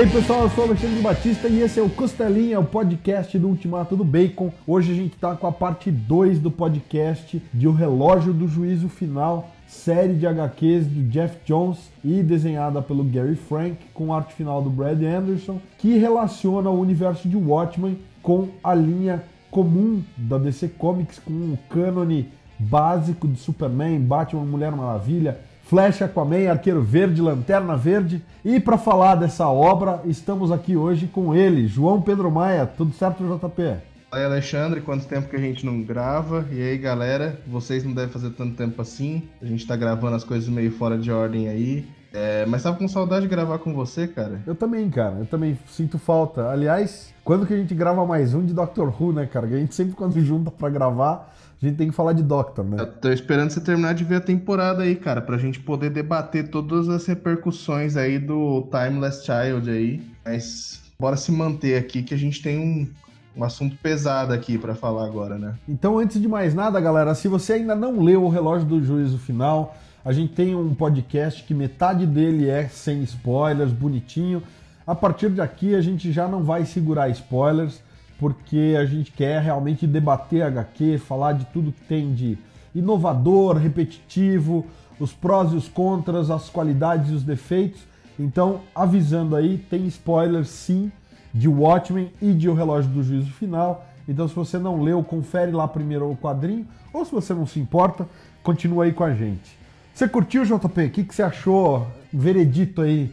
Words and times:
E 0.00 0.02
aí 0.02 0.08
pessoal, 0.08 0.44
eu 0.44 0.48
sou 0.48 0.64
Alexandre 0.64 1.02
Batista 1.02 1.46
e 1.46 1.60
esse 1.60 1.78
é 1.78 1.82
o 1.82 1.90
Costelinha, 1.90 2.58
o 2.58 2.64
podcast 2.64 3.38
do 3.38 3.48
Ultimato 3.48 3.94
do 3.94 4.02
Bacon. 4.02 4.50
Hoje 4.66 4.92
a 4.92 4.94
gente 4.94 5.14
tá 5.14 5.36
com 5.36 5.46
a 5.46 5.52
parte 5.52 5.90
2 5.90 6.38
do 6.38 6.50
podcast 6.50 7.42
de 7.52 7.68
O 7.68 7.72
Relógio 7.72 8.32
do 8.32 8.48
Juízo 8.48 8.88
Final, 8.88 9.50
série 9.68 10.14
de 10.14 10.26
HQs 10.26 10.86
do 10.86 11.02
Jeff 11.10 11.36
Jones 11.44 11.90
e 12.02 12.22
desenhada 12.22 12.80
pelo 12.80 13.04
Gary 13.04 13.36
Frank, 13.36 13.76
com 13.92 14.14
arte 14.14 14.32
final 14.32 14.62
do 14.62 14.70
Brad 14.70 15.02
Anderson, 15.02 15.60
que 15.76 15.98
relaciona 15.98 16.70
o 16.70 16.80
universo 16.80 17.28
de 17.28 17.36
Watchmen 17.36 17.98
com 18.22 18.48
a 18.64 18.74
linha 18.74 19.22
comum 19.50 20.02
da 20.16 20.38
DC 20.38 20.68
Comics, 20.78 21.18
com 21.18 21.30
o 21.30 21.58
cânone 21.68 22.26
básico 22.58 23.28
de 23.28 23.38
Superman, 23.38 24.00
Batman, 24.00 24.46
Mulher 24.46 24.72
Maravilha, 24.72 25.40
Flash, 25.70 26.02
Aquaman, 26.02 26.50
Arqueiro 26.50 26.82
Verde, 26.82 27.22
Lanterna 27.22 27.76
Verde. 27.76 28.20
E 28.44 28.58
para 28.58 28.76
falar 28.76 29.14
dessa 29.14 29.48
obra, 29.48 30.00
estamos 30.04 30.50
aqui 30.50 30.76
hoje 30.76 31.06
com 31.06 31.32
ele, 31.32 31.68
João 31.68 32.02
Pedro 32.02 32.28
Maia. 32.28 32.66
Tudo 32.66 32.92
certo, 32.92 33.22
JP? 33.22 33.89
Oi, 34.12 34.24
Alexandre, 34.24 34.80
quanto 34.80 35.06
tempo 35.06 35.28
que 35.28 35.36
a 35.36 35.40
gente 35.40 35.64
não 35.64 35.82
grava? 35.82 36.44
E 36.50 36.60
aí, 36.60 36.76
galera, 36.76 37.38
vocês 37.46 37.84
não 37.84 37.92
devem 37.92 38.10
fazer 38.10 38.30
tanto 38.30 38.56
tempo 38.56 38.82
assim. 38.82 39.22
A 39.40 39.46
gente 39.46 39.64
tá 39.64 39.76
gravando 39.76 40.16
as 40.16 40.24
coisas 40.24 40.48
meio 40.48 40.72
fora 40.72 40.98
de 40.98 41.12
ordem 41.12 41.48
aí. 41.48 41.86
É, 42.12 42.44
mas 42.44 42.64
tava 42.64 42.76
com 42.76 42.88
saudade 42.88 43.22
de 43.22 43.28
gravar 43.28 43.58
com 43.58 43.72
você, 43.72 44.08
cara. 44.08 44.42
Eu 44.44 44.56
também, 44.56 44.90
cara. 44.90 45.18
Eu 45.20 45.26
também 45.26 45.56
sinto 45.68 45.96
falta. 45.96 46.50
Aliás, 46.50 47.14
quando 47.22 47.46
que 47.46 47.54
a 47.54 47.56
gente 47.56 47.72
grava 47.72 48.04
mais 48.04 48.34
um 48.34 48.44
de 48.44 48.52
Doctor 48.52 48.92
Who, 49.00 49.12
né, 49.12 49.26
cara? 49.26 49.46
A 49.46 49.50
gente 49.50 49.76
sempre 49.76 49.94
quando 49.94 50.18
junta 50.24 50.50
para 50.50 50.68
gravar, 50.70 51.32
a 51.62 51.64
gente 51.64 51.76
tem 51.76 51.88
que 51.88 51.94
falar 51.94 52.12
de 52.12 52.24
Doctor, 52.24 52.64
né? 52.64 52.78
Eu 52.80 52.86
tô 52.86 53.12
esperando 53.12 53.50
você 53.50 53.60
terminar 53.60 53.94
de 53.94 54.02
ver 54.02 54.16
a 54.16 54.20
temporada 54.20 54.82
aí, 54.82 54.96
cara, 54.96 55.20
pra 55.20 55.38
gente 55.38 55.60
poder 55.60 55.88
debater 55.88 56.48
todas 56.48 56.88
as 56.88 57.06
repercussões 57.06 57.96
aí 57.96 58.18
do 58.18 58.68
Timeless 58.72 59.24
Child 59.24 59.70
aí. 59.70 60.02
Mas 60.24 60.80
bora 60.98 61.16
se 61.16 61.30
manter 61.30 61.78
aqui 61.78 62.02
que 62.02 62.12
a 62.12 62.18
gente 62.18 62.42
tem 62.42 62.58
um, 62.58 62.88
um 63.36 63.44
assunto 63.44 63.76
pesado 63.76 64.32
aqui 64.32 64.58
para 64.58 64.74
falar 64.74 65.06
agora, 65.06 65.38
né? 65.38 65.54
Então, 65.68 65.98
antes 65.98 66.20
de 66.20 66.28
mais 66.28 66.54
nada, 66.54 66.80
galera, 66.80 67.14
se 67.14 67.28
você 67.28 67.54
ainda 67.54 67.74
não 67.74 68.02
leu 68.02 68.24
O 68.24 68.28
Relógio 68.28 68.66
do 68.66 68.82
Juízo 68.82 69.18
Final, 69.18 69.76
a 70.04 70.12
gente 70.12 70.32
tem 70.32 70.54
um 70.54 70.74
podcast 70.74 71.42
que 71.44 71.54
metade 71.54 72.06
dele 72.06 72.48
é 72.48 72.68
sem 72.68 73.02
spoilers, 73.02 73.72
bonitinho. 73.72 74.42
A 74.86 74.94
partir 74.94 75.30
de 75.30 75.40
aqui 75.40 75.74
a 75.74 75.80
gente 75.80 76.10
já 76.10 76.26
não 76.26 76.42
vai 76.42 76.64
segurar 76.64 77.08
spoilers 77.10 77.80
porque 78.18 78.76
a 78.78 78.84
gente 78.84 79.12
quer 79.12 79.40
realmente 79.40 79.86
debater 79.86 80.42
HQ, 80.42 80.98
falar 80.98 81.32
de 81.32 81.46
tudo 81.46 81.72
que 81.72 81.80
tem 81.82 82.12
de 82.12 82.36
inovador, 82.74 83.56
repetitivo, 83.56 84.66
os 84.98 85.12
prós 85.12 85.52
e 85.52 85.56
os 85.56 85.68
contras, 85.68 86.30
as 86.30 86.50
qualidades 86.50 87.10
e 87.10 87.14
os 87.14 87.22
defeitos. 87.22 87.80
Então, 88.18 88.60
avisando 88.74 89.34
aí, 89.34 89.56
tem 89.56 89.86
spoilers 89.86 90.50
sim 90.50 90.92
de 91.32 91.48
Watchmen 91.48 92.12
e 92.20 92.32
de 92.32 92.48
O 92.48 92.54
Relógio 92.54 92.90
do 92.90 93.02
Juízo 93.02 93.30
Final. 93.32 93.86
Então, 94.08 94.26
se 94.26 94.34
você 94.34 94.58
não 94.58 94.82
leu, 94.82 95.02
confere 95.02 95.52
lá 95.52 95.68
primeiro 95.68 96.10
o 96.10 96.16
quadrinho, 96.16 96.66
ou 96.92 97.04
se 97.04 97.12
você 97.12 97.32
não 97.32 97.46
se 97.46 97.60
importa, 97.60 98.08
continua 98.42 98.84
aí 98.84 98.92
com 98.92 99.04
a 99.04 99.14
gente. 99.14 99.58
Você 99.94 100.08
curtiu, 100.08 100.44
JP? 100.44 100.84
O 100.84 100.90
que, 100.90 101.04
que 101.04 101.14
você 101.14 101.22
achou? 101.22 101.86
Veredito 102.12 102.82
aí, 102.82 103.12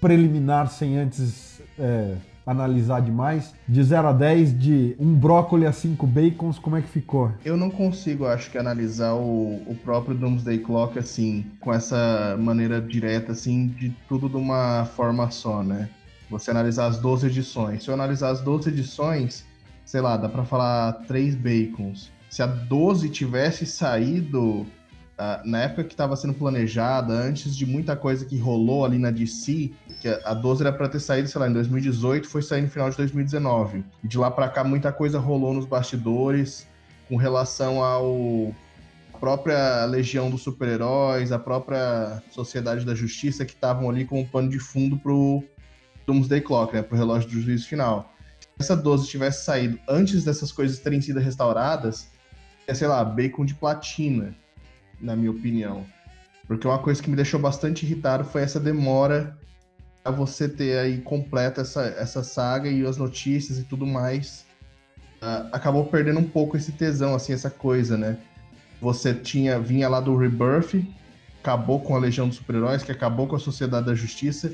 preliminar, 0.00 0.68
sem 0.68 0.98
antes 0.98 1.60
é, 1.78 2.16
analisar 2.46 3.00
demais. 3.00 3.54
De 3.68 3.82
0 3.82 4.08
a 4.08 4.12
10, 4.12 4.58
de 4.58 4.96
um 4.98 5.14
brócolis 5.14 5.68
a 5.68 5.72
5 5.72 6.06
bacons, 6.06 6.58
como 6.58 6.76
é 6.76 6.82
que 6.82 6.88
ficou? 6.88 7.30
Eu 7.44 7.56
não 7.56 7.70
consigo, 7.70 8.26
acho 8.26 8.50
que, 8.50 8.58
analisar 8.58 9.14
o, 9.14 9.62
o 9.66 9.76
próprio 9.84 10.16
Doomsday 10.16 10.58
Clock 10.58 10.98
assim, 10.98 11.46
com 11.60 11.72
essa 11.72 12.36
maneira 12.38 12.80
direta, 12.80 13.32
assim, 13.32 13.68
de 13.68 13.90
tudo 14.08 14.28
de 14.28 14.36
uma 14.36 14.84
forma 14.96 15.30
só, 15.30 15.62
né? 15.62 15.88
Você 16.34 16.50
analisar 16.50 16.86
as 16.86 16.98
12 16.98 17.28
edições. 17.28 17.84
Se 17.84 17.90
eu 17.90 17.94
analisar 17.94 18.30
as 18.30 18.40
12 18.40 18.68
edições, 18.68 19.44
sei 19.84 20.00
lá, 20.00 20.16
dá 20.16 20.28
pra 20.28 20.44
falar 20.44 20.92
3 21.06 21.36
bacons. 21.36 22.10
Se 22.28 22.42
a 22.42 22.46
12 22.46 23.08
tivesse 23.08 23.64
saído 23.64 24.66
Uh, 25.14 25.48
na 25.48 25.62
época 25.62 25.84
que 25.84 25.92
estava 25.92 26.16
sendo 26.16 26.34
planejada, 26.34 27.12
antes 27.12 27.56
de 27.56 27.64
muita 27.64 27.94
coisa 27.94 28.24
que 28.24 28.36
rolou 28.36 28.84
ali 28.84 28.98
na 28.98 29.12
DC, 29.12 29.70
que 30.00 30.08
a 30.08 30.34
12 30.34 30.64
era 30.64 30.72
para 30.72 30.88
ter 30.88 30.98
saído, 30.98 31.28
sei 31.28 31.40
lá, 31.40 31.48
em 31.48 31.52
2018, 31.52 32.28
foi 32.28 32.42
sair 32.42 32.62
no 32.62 32.68
final 32.68 32.90
de 32.90 32.96
2019. 32.96 33.84
E 34.02 34.08
de 34.08 34.18
lá 34.18 34.28
para 34.28 34.48
cá 34.48 34.64
muita 34.64 34.90
coisa 34.90 35.20
rolou 35.20 35.54
nos 35.54 35.66
bastidores 35.66 36.66
com 37.08 37.16
relação 37.16 37.80
ao 37.80 38.52
a 39.12 39.18
própria 39.18 39.84
Legião 39.84 40.28
dos 40.28 40.42
Super-Heróis, 40.42 41.30
a 41.30 41.38
própria 41.38 42.20
Sociedade 42.32 42.84
da 42.84 42.96
Justiça 42.96 43.44
que 43.44 43.52
estavam 43.52 43.88
ali 43.88 44.04
como 44.04 44.26
pano 44.26 44.50
de 44.50 44.58
fundo 44.58 44.98
pro 44.98 45.44
Doomsday 46.06 46.40
Clock, 46.40 46.74
né, 46.74 46.82
pro 46.82 46.96
relógio 46.96 47.28
do 47.28 47.40
juízo 47.40 47.66
final. 47.66 48.12
Se 48.40 48.48
essa 48.60 48.76
12 48.76 49.08
tivesse 49.08 49.44
saído 49.44 49.78
antes 49.88 50.24
dessas 50.24 50.52
coisas 50.52 50.78
terem 50.78 51.00
sido 51.00 51.18
restauradas, 51.18 52.08
é, 52.66 52.74
sei 52.74 52.86
lá, 52.86 53.04
bacon 53.04 53.44
de 53.44 53.54
platina 53.54 54.34
na 55.00 55.16
minha 55.16 55.30
opinião. 55.30 55.84
Porque 56.46 56.66
uma 56.66 56.78
coisa 56.78 57.02
que 57.02 57.10
me 57.10 57.16
deixou 57.16 57.40
bastante 57.40 57.84
irritado 57.84 58.24
foi 58.24 58.42
essa 58.42 58.60
demora 58.60 59.36
a 60.04 60.10
você 60.10 60.48
ter 60.48 60.78
aí 60.78 61.00
completa 61.00 61.62
essa, 61.62 61.82
essa 61.82 62.22
saga 62.22 62.68
e 62.68 62.84
as 62.86 62.96
notícias 62.96 63.58
e 63.58 63.64
tudo 63.64 63.86
mais. 63.86 64.44
Uh, 65.22 65.48
acabou 65.52 65.86
perdendo 65.86 66.20
um 66.20 66.28
pouco 66.28 66.56
esse 66.56 66.72
tesão, 66.72 67.14
assim, 67.14 67.32
essa 67.32 67.48
coisa, 67.48 67.96
né? 67.96 68.18
Você 68.80 69.14
tinha, 69.14 69.58
vinha 69.58 69.88
lá 69.88 70.00
do 70.00 70.14
Rebirth, 70.14 70.86
acabou 71.40 71.80
com 71.80 71.96
a 71.96 71.98
Legião 71.98 72.28
dos 72.28 72.36
Super-Heróis, 72.36 72.82
que 72.82 72.92
acabou 72.92 73.26
com 73.26 73.34
a 73.34 73.38
Sociedade 73.38 73.86
da 73.86 73.94
Justiça, 73.94 74.52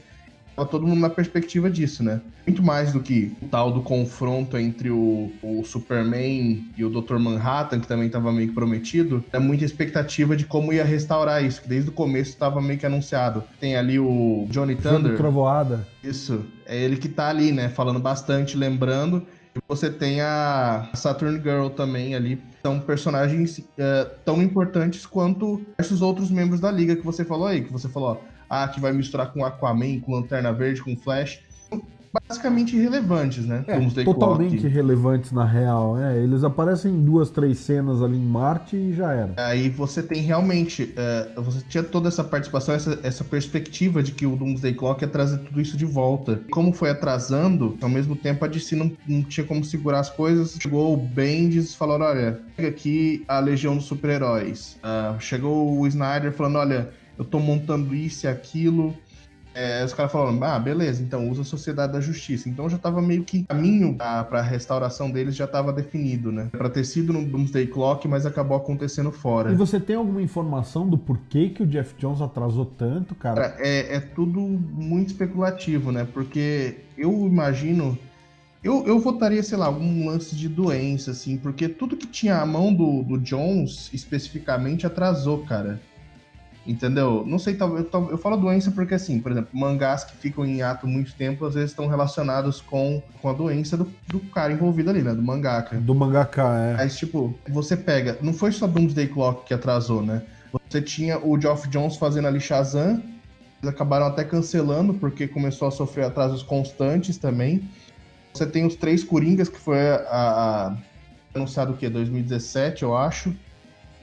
todo 0.57 0.87
mundo 0.87 1.01
na 1.01 1.11
perspectiva 1.11 1.71
disso, 1.71 2.03
né? 2.03 2.21
Muito 2.47 2.63
mais 2.63 2.93
do 2.93 3.01
que 3.01 3.33
o 3.41 3.47
tal 3.47 3.73
do 3.73 3.83
confronto 3.83 4.57
entre 4.59 4.91
o, 4.91 5.33
o 5.43 5.65
Superman 5.65 6.65
e 6.77 6.85
o 6.85 6.91
Dr. 6.91 7.19
Manhattan, 7.19 7.81
que 7.81 7.87
também 7.87 8.07
estava 8.07 8.33
meio 8.33 8.49
que 8.49 8.55
prometido, 8.55 9.25
é 9.33 9.39
muita 9.39 9.65
expectativa 9.65 10.37
de 10.37 10.45
como 10.45 10.73
ia 10.73 10.85
restaurar 10.85 11.45
isso, 11.45 11.63
que 11.63 11.69
desde 11.69 11.91
o 11.91 11.93
começo 11.93 12.31
estava 12.31 12.61
meio 12.61 12.79
que 12.79 12.87
anunciado. 12.87 13.43
Tem 13.59 13.77
ali 13.77 13.99
o 13.99 14.47
Johnny 14.51 14.75
Thunder. 14.77 15.17
Trovoada. 15.17 15.87
Isso. 16.03 16.45
É 16.67 16.77
ele 16.77 16.97
que 16.97 17.09
tá 17.09 17.29
ali, 17.29 17.53
né? 17.53 17.69
Falando 17.69 17.99
bastante, 17.99 18.57
lembrando. 18.57 19.27
Você 19.69 19.91
tem 19.91 20.21
a 20.21 20.91
Saturn 20.95 21.41
Girl 21.41 21.69
também 21.69 22.15
ali. 22.15 22.41
São 22.63 22.79
personagens 22.81 23.59
uh, 23.59 24.11
tão 24.25 24.43
importantes 24.43 25.07
quanto 25.07 25.61
esses 25.79 26.01
outros 26.01 26.31
membros 26.31 26.61
da 26.61 26.71
liga 26.71 26.95
que 26.95 27.05
você 27.05 27.25
falou 27.25 27.47
aí, 27.47 27.63
que 27.63 27.73
você 27.73 27.89
falou, 27.89 28.11
ó 28.11 28.41
ah, 28.51 28.67
que 28.67 28.81
vai 28.81 28.93
misturar 28.93 29.33
com 29.33 29.45
Aquaman, 29.45 30.01
com 30.01 30.13
Lanterna 30.13 30.53
Verde, 30.53 30.83
com 30.83 30.97
Flash. 30.97 31.41
Basicamente 32.29 32.77
irrelevantes, 32.77 33.47
né? 33.47 33.65
É, 33.69 34.05
totalmente 34.05 34.67
irrelevantes 34.67 35.31
na 35.31 35.45
real. 35.45 35.97
É, 35.97 36.19
eles 36.21 36.43
aparecem 36.43 36.93
em 36.93 37.05
duas, 37.05 37.31
três 37.31 37.59
cenas 37.59 38.03
ali 38.03 38.17
em 38.17 38.25
Marte 38.25 38.77
e 38.77 38.93
já 38.93 39.13
era. 39.13 39.35
Aí 39.37 39.69
você 39.69 40.03
tem 40.03 40.21
realmente. 40.21 40.93
Uh, 41.37 41.41
você 41.41 41.61
tinha 41.69 41.85
toda 41.85 42.09
essa 42.09 42.25
participação, 42.25 42.75
essa, 42.75 42.99
essa 43.05 43.23
perspectiva 43.23 44.03
de 44.03 44.11
que 44.11 44.27
o 44.27 44.35
Doomsday 44.35 44.75
Clock 44.75 45.03
ia 45.03 45.09
trazer 45.09 45.39
tudo 45.39 45.61
isso 45.61 45.77
de 45.77 45.85
volta. 45.85 46.41
Como 46.51 46.73
foi 46.73 46.91
atrasando, 46.91 47.79
ao 47.81 47.89
mesmo 47.89 48.17
tempo 48.17 48.45
a 48.45 48.49
DC 48.49 48.75
não, 48.75 48.91
não 49.07 49.23
tinha 49.23 49.47
como 49.47 49.65
segurar 49.65 50.01
as 50.01 50.11
coisas. 50.11 50.57
Chegou 50.61 50.93
o 50.93 50.97
Bendis 50.97 51.77
falando: 51.77 52.03
olha, 52.03 52.41
pega 52.57 52.69
aqui 52.69 53.25
a 53.29 53.39
Legião 53.39 53.77
dos 53.77 53.85
Super-Heróis. 53.85 54.79
Uh, 54.83 55.21
chegou 55.21 55.79
o 55.79 55.87
Snyder 55.87 56.33
falando: 56.33 56.57
olha 56.57 56.91
eu 57.21 57.25
tô 57.27 57.39
montando 57.39 57.95
isso 57.95 58.25
e 58.25 58.29
aquilo. 58.29 58.97
É, 59.55 59.85
os 59.85 59.93
caras 59.93 60.13
falaram, 60.13 60.43
ah, 60.45 60.59
beleza, 60.59 61.03
então 61.03 61.29
usa 61.29 61.43
a 61.43 61.45
Sociedade 61.45 61.93
da 61.93 62.01
Justiça. 62.01 62.49
Então 62.49 62.69
já 62.69 62.79
tava 62.79 63.03
meio 63.03 63.25
que 63.25 63.45
caminho 63.45 63.95
pra, 63.97 64.25
pra 64.25 64.43
restauração 64.43 65.11
deles 65.11 65.35
já 65.35 65.47
tava 65.47 65.73
definido, 65.73 66.31
né? 66.31 66.49
Pra 66.53 66.71
ter 66.71 66.85
sido 66.85 67.13
no 67.13 67.25
Doomsday 67.25 67.67
Clock, 67.67 68.07
mas 68.07 68.27
acabou 68.27 68.57
acontecendo 68.57 69.11
fora. 69.11 69.53
E 69.53 69.55
você 69.55 69.81
tem 69.81 69.97
alguma 69.97 70.23
informação 70.23 70.89
do 70.89 70.97
porquê 70.97 71.49
que 71.49 71.63
o 71.63 71.67
Jeff 71.67 71.95
Jones 71.99 72.21
atrasou 72.21 72.65
tanto, 72.65 73.15
cara? 73.15 73.57
É, 73.59 73.97
é 73.97 74.01
tudo 74.01 74.41
muito 74.41 75.09
especulativo, 75.09 75.91
né? 75.91 76.07
Porque 76.13 76.77
eu 76.97 77.27
imagino. 77.27 77.99
Eu, 78.63 78.87
eu 78.87 78.99
votaria, 78.99 79.43
sei 79.43 79.57
lá, 79.57 79.67
algum 79.67 80.07
lance 80.07 80.37
de 80.37 80.47
doença, 80.47 81.13
assim, 81.13 81.39
porque 81.39 81.67
tudo 81.67 81.97
que 81.97 82.07
tinha 82.07 82.37
a 82.37 82.47
mão 82.47 82.73
do, 82.75 83.03
do 83.03 83.19
Jones 83.19 83.89
especificamente 83.93 84.87
atrasou, 84.87 85.39
cara. 85.45 85.81
Entendeu? 86.67 87.25
Não 87.27 87.39
sei, 87.39 87.55
talvez 87.55 87.87
eu, 87.91 88.11
eu 88.11 88.19
falo 88.19 88.37
doença 88.37 88.71
porque, 88.71 88.95
assim, 88.95 89.19
por 89.19 89.33
exemplo, 89.33 89.49
mangás 89.53 90.05
que 90.05 90.17
ficam 90.17 90.45
em 90.45 90.61
ato 90.61 90.87
muito 90.87 91.15
tempo, 91.15 91.47
às 91.47 91.55
vezes 91.55 91.71
estão 91.71 91.87
relacionados 91.87 92.61
com, 92.61 93.03
com 93.21 93.29
a 93.31 93.33
doença 93.33 93.77
do, 93.77 93.91
do 94.09 94.21
cara 94.21 94.53
envolvido 94.53 94.91
ali, 94.91 95.03
né? 95.03 95.15
Do 95.15 95.23
mangaka. 95.23 95.77
Do 95.77 95.95
mangaka, 95.95 96.43
é. 96.43 96.77
Mas, 96.77 96.99
tipo, 96.99 97.35
você 97.49 97.77
pega. 97.77 98.19
Não 98.21 98.35
foi 98.35 98.53
só 98.53 98.67
Doomsday 98.67 99.09
Clock 99.09 99.47
que 99.47 99.55
atrasou, 99.55 100.03
né? 100.03 100.23
Você 100.69 100.83
tinha 100.83 101.19
o 101.19 101.41
Geoff 101.41 101.69
Jones 101.69 101.97
fazendo 101.97 102.29
ali 102.29 102.41
Shazam, 102.41 103.03
eles 103.63 103.75
acabaram 103.75 104.07
até 104.07 104.23
cancelando 104.23 104.95
porque 104.95 105.27
começou 105.27 105.67
a 105.69 105.71
sofrer 105.71 106.05
atrasos 106.05 106.43
constantes 106.43 107.17
também. 107.17 107.69
Você 108.35 108.47
tem 108.47 108.67
os 108.67 108.75
três 108.75 109.03
Coringas, 109.03 109.49
que 109.49 109.59
foi 109.59 109.79
a, 109.79 110.07
a 110.11 110.77
anunciado 111.35 111.73
o 111.73 111.77
quê? 111.77 111.89
2017, 111.89 112.83
eu 112.83 112.97
acho 112.97 113.35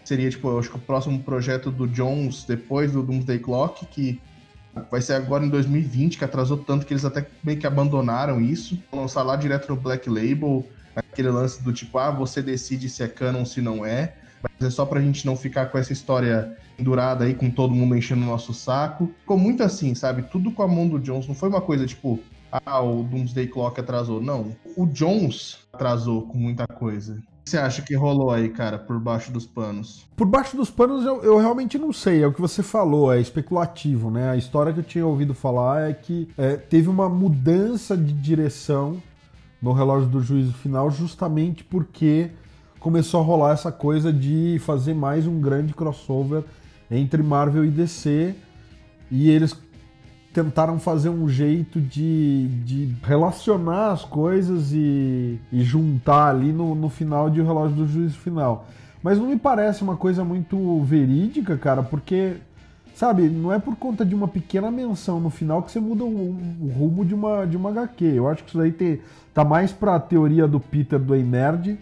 seria, 0.07 0.29
tipo, 0.29 0.47
eu 0.49 0.59
acho 0.59 0.69
que 0.69 0.75
o 0.77 0.79
próximo 0.79 1.19
projeto 1.19 1.69
do 1.69 1.87
Jones, 1.87 2.43
depois 2.45 2.91
do 2.91 3.03
Doomsday 3.03 3.39
Clock, 3.39 3.85
que 3.87 4.19
Vai 4.91 5.01
ser 5.01 5.13
agora 5.13 5.45
em 5.45 5.49
2020, 5.49 6.17
que 6.17 6.23
atrasou 6.23 6.57
tanto 6.57 6.85
que 6.85 6.93
eles 6.93 7.05
até 7.05 7.25
meio 7.43 7.57
que 7.57 7.67
abandonaram 7.67 8.39
isso. 8.39 8.81
Lançar 8.91 9.23
lá 9.23 9.35
direto 9.35 9.69
no 9.69 9.75
Black 9.75 10.09
Label, 10.09 10.65
aquele 10.95 11.29
lance 11.29 11.63
do 11.63 11.73
tipo, 11.73 11.97
ah, 11.97 12.11
você 12.11 12.41
decide 12.41 12.89
se 12.89 13.03
é 13.03 13.07
canon 13.07 13.39
ou 13.39 13.45
se 13.45 13.61
não 13.61 13.85
é. 13.85 14.15
Mas 14.41 14.67
é 14.67 14.69
só 14.69 14.85
pra 14.85 15.01
gente 15.01 15.25
não 15.25 15.35
ficar 15.35 15.67
com 15.67 15.77
essa 15.77 15.91
história 15.91 16.55
pendurada 16.75 17.25
aí, 17.25 17.33
com 17.33 17.49
todo 17.49 17.73
mundo 17.73 17.97
enchendo 17.97 18.21
o 18.21 18.27
nosso 18.27 18.53
saco. 18.53 19.11
Ficou 19.19 19.37
muito 19.37 19.63
assim, 19.63 19.95
sabe? 19.95 20.23
Tudo 20.23 20.51
com 20.51 20.61
a 20.61 20.67
mão 20.67 20.87
do 20.87 20.99
Jones. 20.99 21.27
Não 21.27 21.35
foi 21.35 21.49
uma 21.49 21.61
coisa 21.61 21.87
tipo, 21.87 22.19
ah, 22.51 22.81
o 22.81 23.03
Doomsday 23.03 23.47
Clock 23.47 23.79
atrasou. 23.79 24.21
Não. 24.21 24.55
O 24.75 24.85
Jones 24.85 25.57
atrasou 25.73 26.27
com 26.27 26.37
muita 26.37 26.67
coisa. 26.67 27.21
Você 27.47 27.57
acha 27.57 27.81
que 27.81 27.95
rolou 27.95 28.29
aí, 28.29 28.49
cara, 28.49 28.77
por 28.77 28.99
baixo 28.99 29.31
dos 29.31 29.45
panos? 29.45 30.05
Por 30.17 30.27
baixo 30.27 30.57
dos 30.57 30.69
panos 30.69 31.05
eu, 31.05 31.23
eu, 31.23 31.37
realmente 31.37 31.77
não 31.77 31.93
sei. 31.93 32.21
É 32.21 32.27
o 32.27 32.33
que 32.33 32.41
você 32.41 32.61
falou, 32.61 33.13
é 33.13 33.21
especulativo, 33.21 34.11
né? 34.11 34.29
A 34.29 34.35
história 34.35 34.73
que 34.73 34.81
eu 34.81 34.83
tinha 34.83 35.05
ouvido 35.05 35.33
falar 35.33 35.89
é 35.89 35.93
que 35.93 36.27
é, 36.37 36.57
teve 36.57 36.89
uma 36.89 37.07
mudança 37.07 37.95
de 37.95 38.11
direção 38.11 39.01
no 39.61 39.71
relógio 39.71 40.09
do 40.09 40.19
juízo 40.19 40.51
final 40.51 40.91
justamente 40.91 41.63
porque 41.63 42.31
começou 42.81 43.21
a 43.21 43.23
rolar 43.23 43.53
essa 43.53 43.71
coisa 43.71 44.11
de 44.11 44.59
fazer 44.65 44.93
mais 44.93 45.25
um 45.25 45.39
grande 45.39 45.73
crossover 45.73 46.43
entre 46.91 47.23
Marvel 47.23 47.63
e 47.63 47.69
DC 47.69 48.35
e 49.09 49.29
eles 49.29 49.53
tentaram 50.37 50.77
fazer 50.77 51.09
um 51.09 51.27
jeito 51.27 51.81
de, 51.81 52.47
de 52.63 52.95
relacionar 53.01 53.89
as 53.89 54.05
coisas 54.05 54.71
e, 54.71 55.39
e 55.51 55.63
juntar 55.63 56.29
ali 56.29 56.53
no, 56.53 56.75
no 56.75 56.89
final 56.89 57.27
de 57.27 57.41
O 57.41 57.43
Relógio 57.43 57.75
do 57.75 57.87
Juízo 57.87 58.19
Final. 58.19 58.67
Mas 59.01 59.17
não 59.17 59.25
me 59.25 59.35
parece 59.35 59.81
uma 59.81 59.97
coisa 59.97 60.23
muito 60.23 60.79
verídica, 60.83 61.57
cara, 61.57 61.81
porque, 61.81 62.35
sabe, 62.93 63.27
não 63.27 63.51
é 63.51 63.57
por 63.57 63.75
conta 63.77 64.05
de 64.05 64.13
uma 64.13 64.27
pequena 64.27 64.69
menção 64.69 65.19
no 65.19 65.31
final 65.31 65.63
que 65.63 65.71
você 65.71 65.79
muda 65.79 66.03
o, 66.03 66.37
o 66.61 66.71
rumo 66.77 67.03
de 67.03 67.15
uma, 67.15 67.47
de 67.47 67.57
uma 67.57 67.71
HQ. 67.71 68.05
Eu 68.05 68.27
acho 68.27 68.43
que 68.43 68.51
isso 68.51 68.71
tem, 68.73 68.99
tá 69.33 69.43
mais 69.43 69.73
pra 69.73 69.99
teoria 69.99 70.47
do 70.47 70.59
Peter 70.59 70.99
do 70.99 71.15
Nerd, 71.15 71.79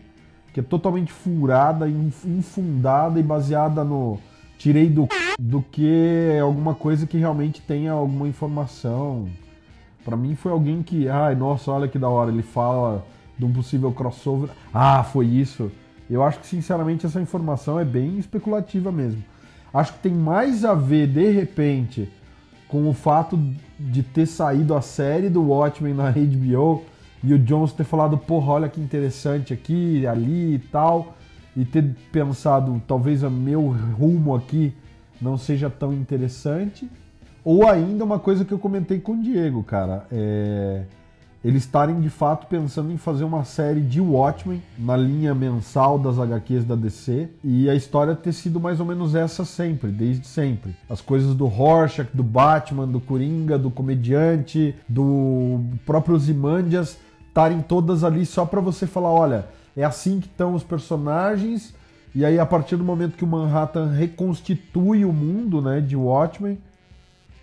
que 0.53 0.61
é 0.61 0.63
totalmente 0.63 1.11
furada, 1.11 1.89
infundada 1.89 3.19
e 3.19 3.23
baseada 3.23 3.83
no 3.83 4.17
tirei 4.65 4.89
do 4.89 5.07
do 5.39 5.61
que 5.61 6.39
alguma 6.41 6.73
coisa 6.73 7.05
que 7.05 7.17
realmente 7.17 7.61
tenha 7.61 7.91
alguma 7.91 8.27
informação. 8.27 9.27
Para 10.03 10.17
mim 10.17 10.33
foi 10.33 10.51
alguém 10.51 10.81
que, 10.81 11.07
ai, 11.07 11.35
nossa, 11.35 11.71
olha 11.71 11.87
que 11.87 11.99
da 11.99 12.09
hora, 12.09 12.31
ele 12.31 12.41
fala 12.41 13.05
de 13.37 13.45
um 13.45 13.53
possível 13.53 13.91
crossover. 13.91 14.49
Ah, 14.73 15.03
foi 15.03 15.27
isso. 15.27 15.71
Eu 16.09 16.23
acho 16.23 16.39
que 16.39 16.47
sinceramente 16.47 17.05
essa 17.05 17.21
informação 17.21 17.79
é 17.79 17.85
bem 17.85 18.17
especulativa 18.17 18.91
mesmo. 18.91 19.23
Acho 19.71 19.93
que 19.93 19.99
tem 19.99 20.13
mais 20.13 20.65
a 20.65 20.73
ver 20.73 21.07
de 21.07 21.29
repente 21.29 22.09
com 22.67 22.89
o 22.89 22.93
fato 22.93 23.37
de 23.77 24.01
ter 24.01 24.25
saído 24.25 24.73
a 24.73 24.81
série 24.81 25.29
do 25.29 25.43
Watchmen 25.43 25.93
na 25.93 26.09
HBO 26.15 26.83
e 27.23 27.33
o 27.33 27.39
Jones 27.39 27.71
ter 27.71 27.83
falado, 27.83 28.17
porra, 28.17 28.53
olha 28.53 28.69
que 28.69 28.81
interessante 28.81 29.53
aqui, 29.53 30.07
ali 30.07 30.55
e 30.55 30.59
tal, 30.59 31.15
e 31.55 31.63
ter 31.63 31.95
pensado, 32.11 32.81
talvez 32.87 33.23
o 33.23 33.29
meu 33.29 33.75
rumo 33.97 34.35
aqui 34.35 34.73
não 35.21 35.37
seja 35.37 35.69
tão 35.69 35.93
interessante. 35.93 36.89
Ou 37.43 37.67
ainda 37.67 38.03
uma 38.03 38.19
coisa 38.19 38.43
que 38.43 38.51
eu 38.51 38.59
comentei 38.59 38.99
com 38.99 39.13
o 39.13 39.21
Diego, 39.21 39.63
cara, 39.63 40.05
é 40.11 40.83
eles 41.45 41.61
estarem 41.61 42.01
de 42.01 42.09
fato 42.09 42.47
pensando 42.47 42.91
em 42.91 42.97
fazer 42.97 43.23
uma 43.23 43.43
série 43.43 43.79
de 43.79 44.01
Watchmen 44.01 44.63
na 44.79 44.97
linha 44.97 45.35
mensal 45.35 45.99
das 45.99 46.17
HQs 46.17 46.63
da 46.63 46.73
DC 46.73 47.29
e 47.43 47.69
a 47.69 47.75
história 47.75 48.15
ter 48.15 48.33
sido 48.33 48.59
mais 48.59 48.79
ou 48.79 48.85
menos 48.87 49.13
essa 49.13 49.45
sempre, 49.45 49.91
desde 49.91 50.25
sempre. 50.25 50.75
As 50.89 51.01
coisas 51.01 51.35
do 51.35 51.45
Rorschach, 51.45 52.09
do 52.11 52.23
Batman, 52.23 52.87
do 52.87 52.99
Coringa, 52.99 53.59
do 53.59 53.69
comediante, 53.69 54.73
do 54.89 55.59
próprio 55.85 56.17
Zimandias 56.17 56.97
estarem 57.27 57.61
todas 57.61 58.03
ali 58.03 58.25
só 58.25 58.43
para 58.43 58.59
você 58.59 58.87
falar, 58.87 59.11
olha, 59.11 59.45
é 59.75 59.83
assim 59.83 60.19
que 60.19 60.27
estão 60.27 60.53
os 60.53 60.63
personagens 60.63 61.73
e 62.15 62.23
aí, 62.23 62.39
a 62.39 62.45
partir 62.45 62.77
do 62.77 62.83
momento 62.83 63.17
que 63.17 63.25
o 63.25 63.27
Manhattan 63.27 63.91
reconstitui 63.91 65.03
o 65.03 65.11
mundo 65.11 65.61
né, 65.61 65.81
de 65.81 65.97
Watchmen, 65.97 66.57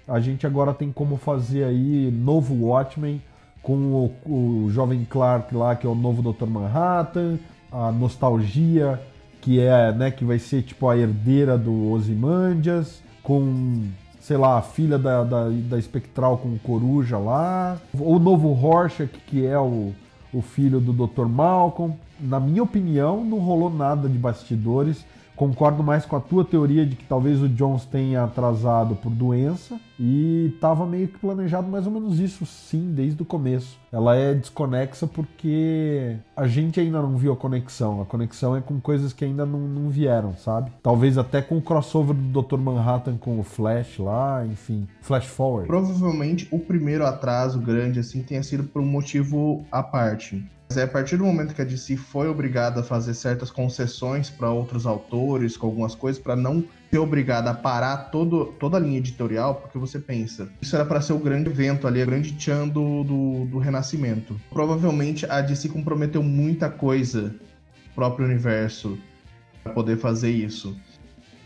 a 0.08 0.18
gente 0.18 0.46
agora 0.46 0.72
tem 0.72 0.90
como 0.90 1.18
fazer 1.18 1.64
aí 1.64 2.10
novo 2.10 2.54
Watchmen 2.54 3.20
com 3.62 3.74
o, 3.74 4.64
o 4.64 4.70
jovem 4.70 5.04
Clark 5.04 5.54
lá, 5.54 5.76
que 5.76 5.86
é 5.86 5.90
o 5.90 5.94
novo 5.94 6.22
Dr. 6.22 6.46
Manhattan, 6.46 7.38
a 7.70 7.92
nostalgia, 7.92 8.98
que 9.42 9.60
é, 9.60 9.92
né, 9.92 10.10
que 10.10 10.24
vai 10.24 10.38
ser 10.38 10.62
tipo 10.62 10.88
a 10.88 10.96
herdeira 10.96 11.58
do 11.58 11.90
Ozymandias, 11.90 13.02
com, 13.22 13.88
sei 14.20 14.38
lá, 14.38 14.56
a 14.56 14.62
filha 14.62 14.98
da, 14.98 15.22
da, 15.22 15.50
da 15.50 15.82
Spectral 15.82 16.38
com 16.38 16.48
o 16.48 16.58
Coruja 16.58 17.18
lá, 17.18 17.78
o 17.92 18.18
novo 18.18 18.54
Rorschach, 18.54 19.12
que 19.26 19.44
é 19.44 19.58
o, 19.58 19.92
o 20.32 20.40
filho 20.40 20.80
do 20.80 20.92
Dr. 20.92 21.26
Malcolm 21.26 21.96
na 22.22 22.38
minha 22.38 22.62
opinião, 22.62 23.24
não 23.24 23.38
rolou 23.38 23.68
nada 23.68 24.08
de 24.08 24.16
bastidores. 24.16 25.04
Concordo 25.34 25.82
mais 25.82 26.06
com 26.06 26.14
a 26.14 26.20
tua 26.20 26.44
teoria 26.44 26.86
de 26.86 26.94
que 26.94 27.04
talvez 27.04 27.42
o 27.42 27.48
Jones 27.48 27.84
tenha 27.84 28.22
atrasado 28.22 28.94
por 28.94 29.10
doença 29.10 29.80
e 30.04 30.50
estava 30.52 30.84
meio 30.84 31.06
que 31.06 31.16
planejado 31.16 31.68
mais 31.68 31.86
ou 31.86 31.92
menos 31.92 32.18
isso, 32.18 32.44
sim, 32.44 32.92
desde 32.92 33.22
o 33.22 33.24
começo. 33.24 33.78
Ela 33.92 34.16
é 34.16 34.34
desconexa 34.34 35.06
porque 35.06 36.16
a 36.36 36.48
gente 36.48 36.80
ainda 36.80 37.00
não 37.00 37.16
viu 37.16 37.32
a 37.32 37.36
conexão. 37.36 38.02
A 38.02 38.04
conexão 38.04 38.56
é 38.56 38.60
com 38.60 38.80
coisas 38.80 39.12
que 39.12 39.24
ainda 39.24 39.46
não, 39.46 39.60
não 39.60 39.90
vieram, 39.90 40.36
sabe? 40.36 40.72
Talvez 40.82 41.16
até 41.16 41.40
com 41.40 41.56
o 41.56 41.62
crossover 41.62 42.16
do 42.16 42.42
Dr. 42.42 42.58
Manhattan 42.58 43.16
com 43.16 43.38
o 43.38 43.44
Flash 43.44 43.98
lá, 43.98 44.44
enfim, 44.44 44.88
Flash 45.00 45.26
Forward. 45.26 45.68
Provavelmente 45.68 46.48
o 46.50 46.58
primeiro 46.58 47.06
atraso 47.06 47.60
grande 47.60 48.00
assim 48.00 48.24
tenha 48.24 48.42
sido 48.42 48.64
por 48.64 48.82
um 48.82 48.86
motivo 48.86 49.64
à 49.70 49.84
parte 49.84 50.44
mas 50.72 50.78
é 50.78 50.84
a 50.84 50.88
partir 50.88 51.18
do 51.18 51.24
momento 51.24 51.54
que 51.54 51.60
a 51.60 51.66
DC 51.66 51.98
foi 51.98 52.28
obrigada 52.28 52.80
a 52.80 52.82
fazer 52.82 53.12
certas 53.12 53.50
concessões 53.50 54.30
para 54.30 54.48
outros 54.48 54.86
autores, 54.86 55.54
com 55.54 55.66
algumas 55.66 55.94
coisas, 55.94 56.20
para 56.20 56.34
não 56.34 56.64
ser 56.92 56.98
obrigada 56.98 57.50
a 57.50 57.54
parar 57.54 58.10
todo, 58.10 58.52
toda 58.60 58.76
a 58.76 58.80
linha 58.80 58.98
editorial, 58.98 59.54
porque 59.54 59.78
você 59.78 59.98
pensa, 59.98 60.50
isso 60.60 60.76
era 60.76 60.84
para 60.84 61.00
ser 61.00 61.14
o 61.14 61.18
grande 61.18 61.48
evento 61.48 61.86
ali, 61.86 62.02
a 62.02 62.04
grande 62.04 62.32
tchan 62.32 62.68
do, 62.68 63.02
do, 63.02 63.46
do 63.46 63.58
Renascimento. 63.58 64.38
Provavelmente 64.50 65.24
a 65.24 65.40
DC 65.40 65.70
comprometeu 65.70 66.22
muita 66.22 66.68
coisa 66.68 67.34
próprio 67.94 68.26
universo 68.26 68.98
para 69.64 69.72
poder 69.72 69.96
fazer 69.96 70.32
isso. 70.32 70.76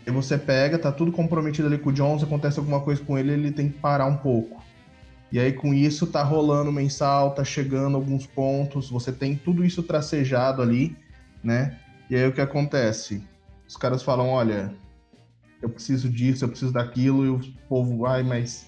E 0.05 0.11
você 0.11 0.37
pega, 0.37 0.77
tá 0.77 0.91
tudo 0.91 1.13
comprometido 1.13 1.67
ali 1.69 1.77
com 1.77 1.91
o 1.91 1.93
Jones, 1.93 2.23
acontece 2.23 2.59
alguma 2.59 2.81
coisa 2.81 3.01
com 3.01 3.17
ele, 3.17 3.31
ele 3.31 3.51
tem 3.51 3.69
que 3.69 3.79
parar 3.79 4.05
um 4.05 4.17
pouco. 4.17 4.61
E 5.31 5.39
aí 5.39 5.53
com 5.53 5.73
isso 5.73 6.07
tá 6.07 6.23
rolando 6.23 6.73
mensal, 6.73 7.31
tá 7.31 7.45
chegando 7.45 7.95
alguns 7.95 8.27
pontos, 8.27 8.89
você 8.89 9.13
tem 9.13 9.37
tudo 9.37 9.63
isso 9.63 9.81
tracejado 9.81 10.61
ali, 10.61 10.93
né? 11.41 11.77
E 12.09 12.17
aí 12.17 12.27
o 12.27 12.33
que 12.33 12.41
acontece? 12.41 13.23
Os 13.65 13.77
caras 13.77 14.03
falam, 14.03 14.27
olha, 14.27 14.73
eu 15.61 15.69
preciso 15.69 16.09
disso, 16.09 16.45
eu 16.45 16.49
preciso 16.49 16.71
daquilo, 16.71 17.25
e 17.25 17.29
o 17.29 17.39
povo 17.67 17.97
vai, 17.97 18.23
mas 18.23 18.67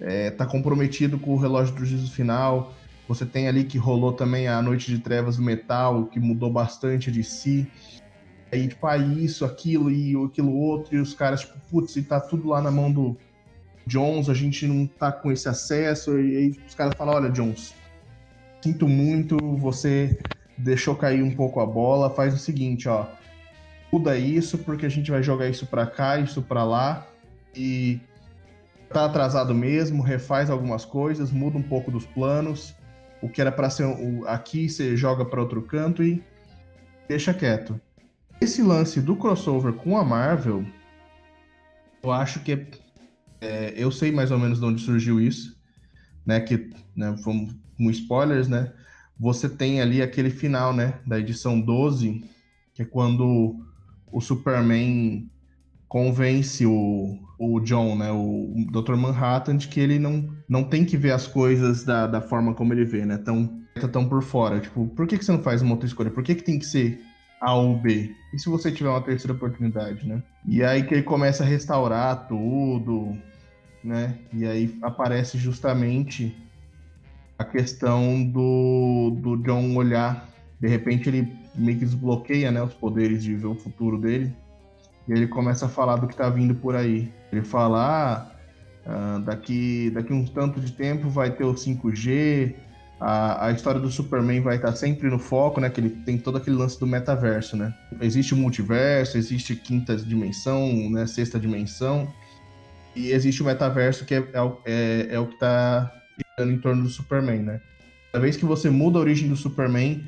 é, 0.00 0.30
tá 0.30 0.46
comprometido 0.46 1.18
com 1.18 1.34
o 1.34 1.38
relógio 1.38 1.74
do 1.74 1.84
juízo 1.84 2.10
final. 2.10 2.74
Você 3.08 3.26
tem 3.26 3.48
ali 3.48 3.64
que 3.64 3.78
rolou 3.78 4.12
também 4.12 4.48
a 4.48 4.60
Noite 4.62 4.90
de 4.90 4.98
Trevas 4.98 5.36
do 5.36 5.42
Metal, 5.42 6.06
que 6.06 6.18
mudou 6.18 6.50
bastante 6.50 7.10
de 7.10 7.22
si. 7.22 7.66
Aí, 8.52 8.68
tipo, 8.68 8.86
ah, 8.86 8.96
isso, 8.96 9.44
aquilo 9.44 9.90
e 9.90 10.14
aquilo 10.24 10.54
outro, 10.54 10.96
e 10.96 11.00
os 11.00 11.12
caras, 11.12 11.40
tipo, 11.40 11.58
putz, 11.70 11.96
e 11.96 12.02
tá 12.02 12.20
tudo 12.20 12.48
lá 12.48 12.62
na 12.62 12.70
mão 12.70 12.90
do, 12.90 13.16
Jones, 13.86 14.28
a 14.28 14.34
gente 14.34 14.66
não 14.66 14.86
tá 14.86 15.12
com 15.12 15.30
esse 15.30 15.48
acesso, 15.48 16.18
e 16.18 16.36
aí 16.36 16.56
os 16.66 16.74
caras 16.74 16.96
falam, 16.96 17.14
olha, 17.14 17.30
Jones, 17.30 17.74
sinto 18.62 18.88
muito, 18.88 19.56
você 19.56 20.18
deixou 20.56 20.96
cair 20.96 21.22
um 21.22 21.34
pouco 21.34 21.60
a 21.60 21.66
bola, 21.66 22.08
faz 22.10 22.34
o 22.34 22.38
seguinte, 22.38 22.88
ó, 22.88 23.06
muda 23.94 24.18
isso, 24.18 24.58
porque 24.58 24.84
a 24.84 24.88
gente 24.88 25.10
vai 25.12 25.22
jogar 25.22 25.48
isso 25.48 25.66
para 25.66 25.86
cá, 25.86 26.18
isso 26.18 26.42
para 26.42 26.64
lá, 26.64 27.06
e 27.54 28.00
tá 28.88 29.04
atrasado 29.04 29.54
mesmo, 29.54 30.02
refaz 30.02 30.50
algumas 30.50 30.84
coisas, 30.84 31.30
muda 31.30 31.58
um 31.58 31.62
pouco 31.62 31.92
dos 31.92 32.04
planos, 32.04 32.74
o 33.22 33.28
que 33.28 33.40
era 33.40 33.52
para 33.52 33.70
ser 33.70 33.86
aqui, 34.26 34.68
você 34.68 34.96
joga 34.96 35.24
para 35.24 35.40
outro 35.40 35.62
canto 35.62 36.02
e 36.02 36.20
deixa 37.08 37.32
quieto. 37.32 37.80
Esse 38.40 38.62
lance 38.62 39.00
do 39.00 39.14
crossover 39.14 39.72
com 39.74 39.96
a 39.96 40.04
Marvel, 40.04 40.64
eu 42.02 42.10
acho 42.10 42.40
que 42.40 42.52
é 42.52 42.66
é, 43.40 43.74
eu 43.76 43.92
sei 43.92 44.10
mais 44.10 44.30
ou 44.30 44.38
menos 44.38 44.58
de 44.58 44.64
onde 44.64 44.82
surgiu 44.82 45.20
isso, 45.20 45.56
né? 46.24 46.40
Que, 46.40 46.70
né, 46.96 47.14
vamos 47.22 47.54
com 47.76 47.90
spoilers, 47.90 48.48
né? 48.48 48.72
Você 49.20 49.48
tem 49.48 49.80
ali 49.80 50.00
aquele 50.02 50.30
final, 50.30 50.74
né? 50.74 50.98
Da 51.06 51.20
edição 51.20 51.60
12, 51.60 52.24
que 52.72 52.82
é 52.82 52.84
quando 52.84 53.64
o 54.14 54.20
Superman 54.20 55.28
convence 55.88 56.64
o, 56.64 57.18
o 57.38 57.60
John, 57.60 57.96
né? 57.96 58.10
O, 58.12 58.54
Dr. 58.70 58.94
Manhattan, 58.94 59.56
de 59.56 59.66
que 59.66 59.80
ele 59.80 59.98
não, 59.98 60.32
não 60.48 60.62
tem 60.62 60.84
que 60.84 60.96
ver 60.96 61.10
as 61.10 61.26
coisas 61.26 61.84
da, 61.84 62.06
da 62.06 62.20
forma 62.20 62.54
como 62.54 62.72
ele 62.72 62.84
vê, 62.84 63.04
né? 63.04 63.18
Tão, 63.18 63.60
tão 63.92 64.08
por 64.08 64.22
fora. 64.22 64.60
Tipo, 64.60 64.86
por 64.88 65.06
que, 65.06 65.18
que 65.18 65.24
você 65.24 65.32
não 65.32 65.42
faz 65.42 65.62
uma 65.62 65.72
outra 65.72 65.86
escolha? 65.86 66.10
Por 66.10 66.22
que, 66.22 66.36
que 66.36 66.44
tem 66.44 66.60
que 66.60 66.64
ser 66.64 67.00
A 67.40 67.54
ou 67.54 67.76
B? 67.76 68.14
E 68.32 68.38
se 68.38 68.48
você 68.48 68.70
tiver 68.70 68.88
uma 68.88 69.02
terceira 69.02 69.34
oportunidade, 69.34 70.06
né? 70.06 70.22
E 70.46 70.62
aí 70.62 70.84
que 70.84 70.94
ele 70.94 71.02
começa 71.02 71.42
a 71.42 71.46
restaurar 71.46 72.28
tudo, 72.28 73.18
né? 73.82 74.16
E 74.32 74.46
aí 74.46 74.78
aparece 74.80 75.38
justamente 75.38 76.36
a 77.36 77.44
questão 77.44 78.24
do, 78.24 79.16
do 79.20 79.36
John 79.38 79.74
olhar. 79.74 80.28
De 80.60 80.68
repente 80.68 81.08
ele 81.08 81.43
meio 81.54 81.78
que 81.78 81.84
desbloqueia 81.84 82.50
né, 82.50 82.62
os 82.62 82.74
poderes 82.74 83.22
de 83.22 83.34
ver 83.34 83.46
o 83.46 83.54
futuro 83.54 83.98
dele. 83.98 84.34
E 85.06 85.12
ele 85.12 85.26
começa 85.26 85.66
a 85.66 85.68
falar 85.68 85.96
do 85.96 86.06
que 86.06 86.16
tá 86.16 86.28
vindo 86.30 86.54
por 86.54 86.74
aí. 86.74 87.12
Ele 87.30 87.42
fala, 87.42 88.32
ah, 88.86 89.18
daqui, 89.24 89.90
daqui 89.90 90.12
uns 90.12 90.30
tanto 90.30 90.60
de 90.60 90.72
tempo 90.72 91.08
vai 91.08 91.30
ter 91.30 91.44
o 91.44 91.54
5G, 91.54 92.54
a, 93.00 93.48
a 93.48 93.52
história 93.52 93.80
do 93.80 93.90
Superman 93.90 94.40
vai 94.40 94.56
estar 94.56 94.72
sempre 94.72 95.10
no 95.10 95.18
foco, 95.18 95.60
né? 95.60 95.68
Que 95.68 95.80
ele 95.80 95.90
tem 95.90 96.16
todo 96.16 96.38
aquele 96.38 96.56
lance 96.56 96.78
do 96.78 96.86
metaverso, 96.86 97.56
né? 97.56 97.74
Existe 98.00 98.34
o 98.34 98.36
multiverso, 98.36 99.18
existe 99.18 99.56
quinta 99.56 99.96
dimensão, 99.96 100.90
né? 100.90 101.06
Sexta 101.06 101.38
dimensão. 101.38 102.10
E 102.94 103.10
existe 103.10 103.42
o 103.42 103.46
metaverso 103.46 104.04
que 104.04 104.14
é, 104.14 104.18
é, 104.18 104.40
é, 104.64 105.08
é 105.10 105.18
o 105.18 105.26
que 105.26 105.34
está 105.34 105.92
girando 106.38 106.52
em 106.52 106.58
torno 106.58 106.82
do 106.84 106.88
Superman, 106.88 107.42
né? 107.42 107.60
Cada 108.12 108.22
vez 108.22 108.36
que 108.36 108.44
você 108.44 108.70
muda 108.70 108.98
a 108.98 109.02
origem 109.02 109.28
do 109.28 109.36
Superman, 109.36 110.04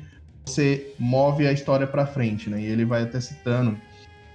você 0.47 0.93
move 0.97 1.45
a 1.45 1.51
história 1.51 1.85
para 1.85 2.05
frente, 2.05 2.49
né? 2.49 2.61
E 2.61 2.65
ele 2.65 2.85
vai 2.85 3.03
até 3.03 3.19
citando, 3.19 3.77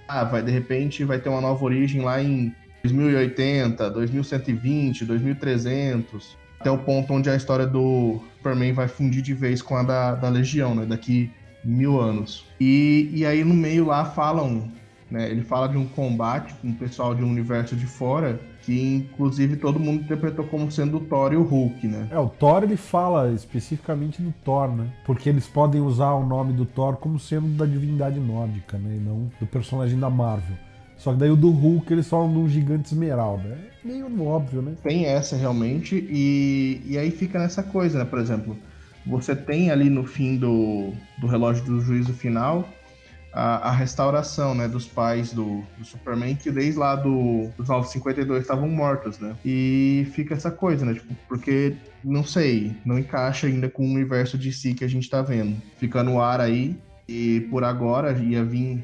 ah, 0.07 0.23
vai 0.23 0.41
de 0.41 0.51
repente 0.51 1.03
vai 1.03 1.19
ter 1.19 1.29
uma 1.29 1.41
nova 1.41 1.63
origem 1.63 2.01
lá 2.01 2.21
em 2.21 2.53
2080, 2.83 3.89
2120, 3.89 5.05
2300, 5.05 6.37
até 6.59 6.69
o 6.69 6.77
ponto 6.77 7.13
onde 7.13 7.29
a 7.29 7.35
história 7.35 7.65
do 7.65 8.21
Superman 8.37 8.73
vai 8.73 8.87
fundir 8.87 9.21
de 9.21 9.33
vez 9.33 9.61
com 9.61 9.75
a 9.75 9.83
da, 9.83 10.15
da 10.15 10.29
Legião, 10.29 10.75
né? 10.75 10.85
Daqui 10.85 11.31
mil 11.63 11.99
anos. 11.99 12.45
E, 12.59 13.09
e 13.13 13.25
aí 13.25 13.43
no 13.43 13.53
meio 13.53 13.85
lá 13.85 14.05
falam, 14.05 14.71
né? 15.09 15.29
Ele 15.29 15.41
fala 15.41 15.67
de 15.67 15.77
um 15.77 15.85
combate 15.85 16.53
com 16.55 16.69
o 16.69 16.75
pessoal 16.75 17.15
de 17.15 17.23
um 17.23 17.29
universo 17.29 17.75
de 17.75 17.85
fora 17.85 18.39
que 18.63 18.95
inclusive 18.95 19.57
todo 19.57 19.79
mundo 19.79 20.03
interpretou 20.03 20.45
como 20.45 20.71
sendo 20.71 20.97
o 20.97 20.99
Thor 21.01 21.33
e 21.33 21.35
o 21.35 21.43
Hulk, 21.43 21.87
né? 21.87 22.07
É, 22.09 22.17
o 22.17 22.29
Thor 22.29 22.63
ele 22.63 22.77
fala 22.77 23.31
especificamente 23.31 24.21
do 24.21 24.33
Thor, 24.43 24.69
né? 24.69 24.87
Porque 25.05 25.29
eles 25.29 25.45
podem 25.47 25.81
usar 25.81 26.13
o 26.13 26.25
nome 26.25 26.53
do 26.53 26.65
Thor 26.65 26.95
como 26.95 27.19
sendo 27.19 27.47
da 27.57 27.65
divindade 27.65 28.19
nórdica, 28.19 28.77
né? 28.77 28.95
E 28.95 28.99
não 28.99 29.29
do 29.39 29.45
personagem 29.45 29.99
da 29.99 30.09
Marvel. 30.09 30.55
Só 30.97 31.11
que 31.11 31.19
daí 31.19 31.29
o 31.29 31.35
do 31.35 31.51
Hulk 31.51 31.91
eles 31.91 32.07
falam 32.07 32.31
de 32.31 32.39
um 32.39 32.47
gigante 32.47 32.93
esmeralda. 32.93 33.43
É 33.83 33.87
meio 33.87 34.07
óbvio, 34.25 34.61
né? 34.61 34.73
Tem 34.81 35.05
essa 35.05 35.35
realmente, 35.35 35.95
e, 36.09 36.81
e 36.85 36.97
aí 36.97 37.11
fica 37.11 37.37
nessa 37.37 37.61
coisa, 37.61 37.99
né? 37.99 38.05
Por 38.05 38.19
exemplo, 38.19 38.57
você 39.05 39.35
tem 39.35 39.69
ali 39.69 39.89
no 39.89 40.05
fim 40.05 40.37
do, 40.37 40.93
do 41.19 41.27
relógio 41.27 41.65
do 41.65 41.81
juízo 41.81 42.13
final 42.13 42.67
a, 43.33 43.69
a 43.69 43.71
restauração, 43.71 44.53
né, 44.53 44.67
dos 44.67 44.85
pais 44.85 45.33
do, 45.33 45.63
do, 45.77 45.83
Superman, 45.83 46.35
que 46.35 46.51
desde 46.51 46.79
lá 46.79 46.95
do, 46.95 47.49
dos 47.57 47.67
952 47.67 48.41
estavam 48.41 48.69
mortos, 48.69 49.19
né? 49.19 49.35
E 49.43 50.07
fica 50.13 50.35
essa 50.35 50.51
coisa, 50.51 50.85
né? 50.85 50.93
Tipo, 50.93 51.15
porque, 51.27 51.75
não 52.03 52.23
sei, 52.23 52.75
não 52.85 52.99
encaixa 52.99 53.47
ainda 53.47 53.67
com 53.69 53.83
o 53.83 53.91
universo 53.91 54.37
de 54.37 54.53
si 54.53 54.75
que 54.75 54.85
a 54.85 54.87
gente 54.87 55.09
tá 55.09 55.21
vendo. 55.21 55.59
Fica 55.77 56.03
no 56.03 56.21
ar 56.21 56.39
aí, 56.39 56.77
e 57.07 57.41
por 57.49 57.63
agora 57.63 58.11
ia 58.17 58.43
vir 58.43 58.83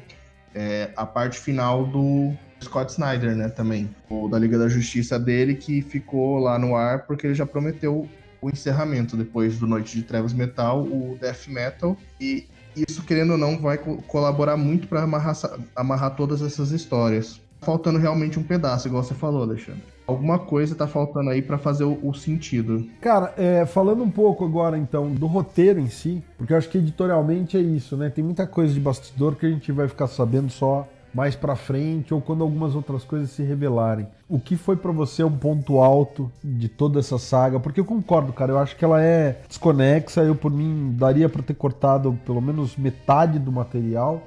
é, 0.54 0.90
a 0.96 1.06
parte 1.06 1.38
final 1.38 1.86
do 1.86 2.34
Scott 2.60 2.90
Snyder, 2.92 3.36
né, 3.36 3.48
também. 3.48 3.88
O 4.08 4.28
da 4.28 4.38
Liga 4.38 4.58
da 4.58 4.68
Justiça 4.68 5.18
dele, 5.18 5.54
que 5.54 5.80
ficou 5.80 6.38
lá 6.38 6.58
no 6.58 6.74
ar 6.74 7.06
porque 7.06 7.26
ele 7.26 7.34
já 7.34 7.46
prometeu 7.46 8.08
o 8.42 8.50
encerramento 8.50 9.16
depois 9.16 9.58
do 9.58 9.66
Noite 9.66 9.96
de 9.96 10.02
Trevas 10.02 10.32
Metal, 10.32 10.82
o 10.82 11.16
Death 11.20 11.46
Metal, 11.48 11.96
e 12.20 12.48
isso, 12.76 13.02
querendo 13.02 13.32
ou 13.32 13.38
não, 13.38 13.58
vai 13.58 13.78
co 13.78 13.96
colaborar 14.02 14.56
muito 14.56 14.88
para 14.88 15.02
amarrar, 15.02 15.36
amarrar 15.74 16.16
todas 16.16 16.42
essas 16.42 16.70
histórias. 16.70 17.40
Faltando 17.60 17.98
realmente 17.98 18.38
um 18.38 18.42
pedaço, 18.42 18.88
igual 18.88 19.02
você 19.02 19.14
falou, 19.14 19.42
Alexandre. 19.42 19.82
Alguma 20.06 20.38
coisa 20.38 20.74
tá 20.74 20.88
faltando 20.88 21.30
aí 21.30 21.42
para 21.42 21.58
fazer 21.58 21.84
o, 21.84 21.98
o, 22.02 22.12
sentido. 22.14 22.86
Cara, 23.00 23.32
é, 23.36 23.64
falando 23.66 24.02
um 24.02 24.10
pouco 24.10 24.44
agora 24.44 24.76
então 24.76 25.12
do 25.12 25.26
roteiro 25.26 25.78
em 25.78 25.88
si, 25.88 26.22
porque 26.36 26.52
eu 26.52 26.56
acho 26.56 26.68
que 26.68 26.78
editorialmente 26.78 27.56
é 27.56 27.60
isso, 27.60 27.96
né? 27.96 28.10
Tem 28.10 28.24
muita 28.24 28.46
coisa 28.46 28.72
de 28.72 28.80
bastidor 28.80 29.36
que 29.36 29.46
a 29.46 29.50
gente 29.50 29.70
vai 29.70 29.86
ficar 29.86 30.06
sabendo 30.06 30.50
só 30.50 30.88
mais 31.12 31.34
para 31.34 31.56
frente 31.56 32.14
ou 32.14 32.20
quando 32.20 32.42
algumas 32.42 32.74
outras 32.74 33.04
coisas 33.04 33.30
se 33.30 33.42
revelarem. 33.42 34.06
O 34.28 34.38
que 34.38 34.56
foi 34.56 34.76
para 34.76 34.92
você 34.92 35.24
um 35.24 35.36
ponto 35.36 35.78
alto 35.78 36.30
de 36.42 36.68
toda 36.68 37.00
essa 37.00 37.18
saga? 37.18 37.58
Porque 37.58 37.80
eu 37.80 37.84
concordo, 37.84 38.32
cara, 38.32 38.52
eu 38.52 38.58
acho 38.58 38.76
que 38.76 38.84
ela 38.84 39.02
é 39.02 39.40
desconexa, 39.48 40.22
eu 40.22 40.34
por 40.34 40.50
mim 40.50 40.94
daria 40.96 41.28
para 41.28 41.42
ter 41.42 41.54
cortado 41.54 42.18
pelo 42.24 42.40
menos 42.40 42.76
metade 42.76 43.38
do 43.38 43.50
material. 43.50 44.22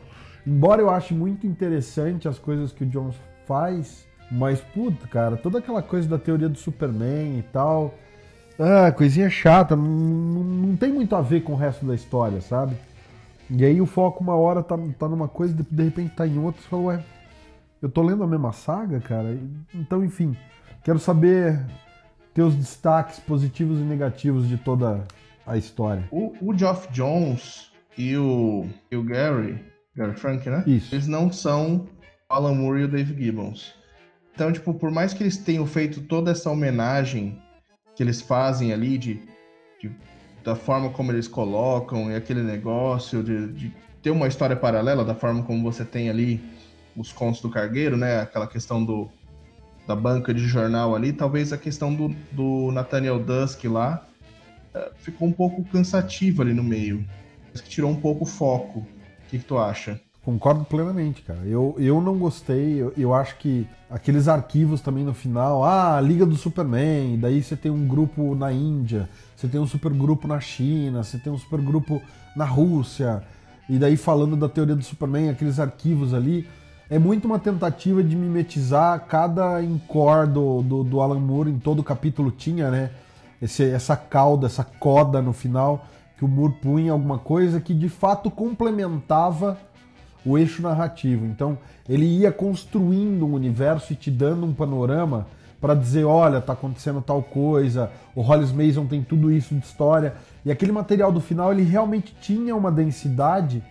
Embora 0.46 0.82
eu 0.82 0.90
ache 0.90 1.14
muito 1.14 1.48
interessante 1.48 2.28
as 2.28 2.38
coisas 2.38 2.72
que 2.72 2.84
o 2.84 2.88
Jones 2.88 3.16
faz, 3.48 4.06
mas 4.30 4.60
puta, 4.60 5.08
cara, 5.08 5.38
toda 5.38 5.60
aquela 5.60 5.82
coisa 5.82 6.08
da 6.08 6.18
teoria 6.18 6.50
do 6.50 6.58
Superman 6.58 7.40
e 7.40 7.44
tal, 7.44 7.94
ah, 8.60 8.92
coisinha 8.92 9.30
chata, 9.30 9.76
não, 9.76 9.86
não 9.86 10.76
tem 10.76 10.92
muito 10.92 11.16
a 11.16 11.22
ver 11.22 11.42
com 11.42 11.54
o 11.54 11.56
resto 11.58 11.86
da 11.86 11.96
história, 11.96 12.42
sabe? 12.42 12.76
E 13.50 13.66
aí 13.66 13.82
o 13.82 13.86
foco 13.86 14.24
uma 14.24 14.36
hora 14.36 14.64
tá, 14.64 14.78
tá 14.98 15.08
numa 15.08 15.28
coisa, 15.28 15.54
de, 15.54 15.64
de 15.64 15.84
repente 15.84 16.16
tá 16.16 16.26
em 16.28 16.38
outra, 16.40 16.62
você 16.62 16.68
fala, 16.68 16.84
ué, 16.84 17.04
eu 17.82 17.90
tô 17.90 18.02
lendo 18.02 18.24
a 18.24 18.28
mesma 18.28 18.54
saga, 18.54 19.00
cara? 19.00 19.38
Então, 19.74 20.04
enfim, 20.04 20.36
quero 20.84 21.00
saber 21.00 21.60
teus 22.34 22.56
destaques 22.56 23.20
positivos 23.20 23.80
e 23.80 23.84
negativos 23.84 24.48
de 24.48 24.58
toda 24.58 25.04
a 25.46 25.58
história. 25.58 26.08
O, 26.12 26.34
o 26.42 26.58
Geoff 26.58 26.92
Jones 26.92 27.72
e 27.98 28.16
o, 28.18 28.66
e 28.90 28.96
o 28.96 29.04
Gary, 29.04 29.64
Gary 29.96 30.16
Frank, 30.16 30.50
né? 30.50 30.64
Isso. 30.66 30.96
Eles 30.96 31.08
não 31.08 31.32
são 31.32 31.88
Alan 32.30 32.56
Moore 32.56 32.82
e 32.82 32.84
o 32.86 32.88
Dave 32.88 33.14
Gibbons. 33.22 33.76
Então, 34.34 34.52
tipo, 34.52 34.74
por 34.74 34.90
mais 34.90 35.14
que 35.14 35.22
eles 35.22 35.38
tenham 35.38 35.66
feito 35.66 36.02
toda 36.02 36.32
essa 36.32 36.50
homenagem 36.50 37.40
que 37.96 38.02
eles 38.02 38.22
fazem 38.22 38.74
ali 38.74 38.98
de, 38.98 39.22
de 39.80 39.92
da 40.44 40.56
forma 40.56 40.90
como 40.90 41.12
eles 41.12 41.28
colocam 41.28 42.12
e 42.12 42.16
aquele 42.16 42.44
negócio 42.44 43.24
de, 43.24 43.48
de, 43.54 43.74
ter 44.02 44.12
uma 44.12 44.28
história 44.28 44.56
paralela, 44.56 45.06
da 45.06 45.16
forma 45.16 45.44
como 45.44 45.64
você 45.64 45.86
tem 45.86 46.10
ali 46.10 46.44
os 46.96 47.12
contos 47.12 47.42
do 47.42 47.50
cargueiro, 47.50 47.96
né? 47.96 48.20
Aquela 48.20 48.46
questão 48.46 48.84
do, 48.84 49.10
da 49.88 49.96
banca 49.96 50.34
de 50.34 50.46
jornal 50.46 50.96
ali, 50.96 51.14
talvez 51.14 51.54
a 51.54 51.58
questão 51.58 51.94
do, 51.94 52.10
do 52.32 52.72
Nathaniel 52.72 53.20
Dusk 53.20 53.64
lá 53.66 54.06
uh, 54.76 54.92
ficou 54.98 55.28
um 55.28 55.32
pouco 55.32 55.64
cansativa 55.64 56.44
ali 56.44 56.54
no 56.54 56.64
meio. 56.64 57.06
que 57.54 57.70
tirou 57.70 57.90
um 57.90 58.00
pouco 58.00 58.24
o 58.24 58.28
foco. 58.28 58.80
O 58.80 58.86
que, 59.30 59.40
que 59.40 59.46
tu 59.46 59.58
acha? 59.58 60.00
Concordo 60.24 60.64
plenamente, 60.64 61.22
cara. 61.22 61.42
Eu, 61.46 61.76
eu 61.78 62.00
não 62.00 62.18
gostei. 62.18 62.82
Eu, 62.82 62.94
eu, 62.96 63.14
acho 63.14 63.38
que 63.38 63.68
aqueles 63.90 64.30
arquivos 64.30 64.80
também 64.80 65.04
no 65.04 65.14
final, 65.14 65.66
ah, 65.66 66.00
Liga 66.00 66.26
do 66.26 66.38
Superman, 66.38 67.20
daí 67.20 67.44
você 67.44 67.58
tem 67.58 67.70
um 67.70 67.86
grupo 67.86 68.34
na 68.34 68.52
Índia, 68.52 69.10
você 69.36 69.50
tem 69.50 69.60
um 69.60 69.68
supergrupo 69.68 70.26
na 70.26 70.40
China, 70.40 71.04
você 71.04 71.18
tem 71.18 71.32
um 71.32 71.38
supergrupo 71.38 72.02
na 72.38 72.46
Rússia, 72.46 73.22
e 73.68 73.78
daí 73.78 73.98
falando 73.98 74.38
da 74.38 74.48
teoria 74.48 74.76
do 74.76 74.84
Superman, 74.84 75.30
aqueles 75.30 75.60
arquivos 75.60 76.14
ali, 76.14 76.48
é 76.90 76.98
muito 76.98 77.26
uma 77.26 77.38
tentativa 77.38 78.02
de 78.02 78.16
mimetizar 78.16 79.06
cada 79.08 79.62
encore 79.62 80.28
do, 80.28 80.62
do, 80.62 80.84
do 80.86 81.02
Alan 81.02 81.20
Moore, 81.20 81.52
em 81.52 81.60
todo 81.60 81.84
capítulo 81.84 82.32
tinha, 82.32 82.72
né? 82.72 82.92
Esse, 83.42 83.66
essa 83.66 83.98
cauda, 83.98 84.48
essa 84.48 84.64
coda 84.64 85.22
no 85.22 85.34
final, 85.34 85.86
que 86.18 86.24
o 86.24 86.30
Moore 86.30 86.54
punha 86.62 86.94
alguma 86.94 87.18
coisa 87.18 87.60
que 87.60 87.74
de 87.74 87.90
fato 87.90 88.32
complementava 88.32 89.58
o 90.26 90.38
eixo 90.38 90.62
narrativo. 90.62 91.26
Então, 91.26 91.58
ele 91.88 92.06
ia 92.06 92.32
construindo 92.32 93.26
um 93.26 93.34
universo 93.34 93.94
e 93.94 93.96
te 93.96 94.10
dando 94.10 94.46
um 94.46 94.54
panorama 94.54 95.28
para 95.60 95.74
dizer, 95.74 96.04
olha, 96.04 96.42
tá 96.42 96.54
acontecendo 96.54 97.02
tal 97.02 97.24
coisa, 97.24 97.90
o 98.14 98.22
Hollis 98.22 98.52
Mason 98.52 98.86
tem 98.86 99.02
tudo 99.02 99.32
isso 99.32 99.56
de 99.56 99.66
história. 99.66 100.14
E 100.46 100.52
aquele 100.52 100.74
material 100.74 101.12
do 101.12 101.22
final, 101.22 101.54
ele 101.54 101.64
realmente 101.64 102.14
tinha 102.22 102.56
uma 102.56 102.72
densidade 102.72 103.64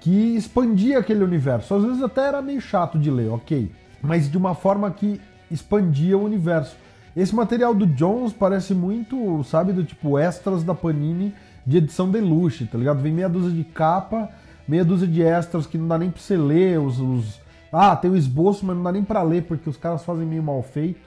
que 0.00 0.36
expandia 0.36 0.98
aquele 0.98 1.24
universo. 1.24 1.74
Às 1.74 1.84
vezes 1.84 2.02
até 2.02 2.28
era 2.28 2.40
meio 2.40 2.60
chato 2.60 2.98
de 2.98 3.10
ler, 3.10 3.28
ok, 3.28 3.70
mas 4.00 4.30
de 4.30 4.36
uma 4.36 4.54
forma 4.54 4.90
que 4.90 5.20
expandia 5.50 6.16
o 6.16 6.24
universo. 6.24 6.76
Esse 7.16 7.34
material 7.34 7.74
do 7.74 7.86
Jones 7.86 8.32
parece 8.32 8.72
muito, 8.72 9.42
sabe, 9.44 9.72
do 9.72 9.84
tipo 9.84 10.18
extras 10.18 10.62
da 10.62 10.74
Panini 10.74 11.34
de 11.66 11.76
edição 11.76 12.10
deluxe, 12.10 12.66
tá 12.66 12.78
ligado? 12.78 13.00
Vem 13.00 13.12
meia 13.12 13.28
dúzia 13.28 13.50
de 13.50 13.64
capa 13.64 14.28
meia 14.66 14.84
dúzia 14.84 15.08
de 15.08 15.22
extras 15.22 15.66
que 15.66 15.78
não 15.78 15.88
dá 15.88 15.98
nem 15.98 16.10
pra 16.10 16.20
você 16.20 16.36
ler, 16.36 16.78
os, 16.78 17.00
os... 17.00 17.40
Ah, 17.72 17.96
tem 17.96 18.10
o 18.10 18.16
esboço, 18.16 18.66
mas 18.66 18.76
não 18.76 18.82
dá 18.82 18.92
nem 18.92 19.02
pra 19.02 19.22
ler, 19.22 19.44
porque 19.44 19.68
os 19.68 19.76
caras 19.76 20.04
fazem 20.04 20.26
meio 20.26 20.42
mal 20.42 20.62
feito. 20.62 21.00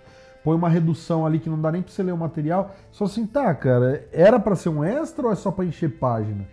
Põe 0.44 0.56
uma 0.56 0.70
redução 0.70 1.26
ali 1.26 1.40
que 1.40 1.50
não 1.50 1.60
dá 1.60 1.72
nem 1.72 1.82
pra 1.82 1.92
você 1.92 2.04
ler 2.04 2.14
o 2.14 2.18
material. 2.18 2.76
Só 2.92 3.06
assim, 3.06 3.26
tá, 3.26 3.54
cara, 3.54 4.08
era 4.12 4.40
para 4.40 4.56
ser 4.56 4.70
um 4.70 4.84
extra 4.84 5.26
ou 5.26 5.32
é 5.32 5.36
só 5.36 5.52
pra 5.52 5.66
encher 5.66 5.98
página? 5.98 6.46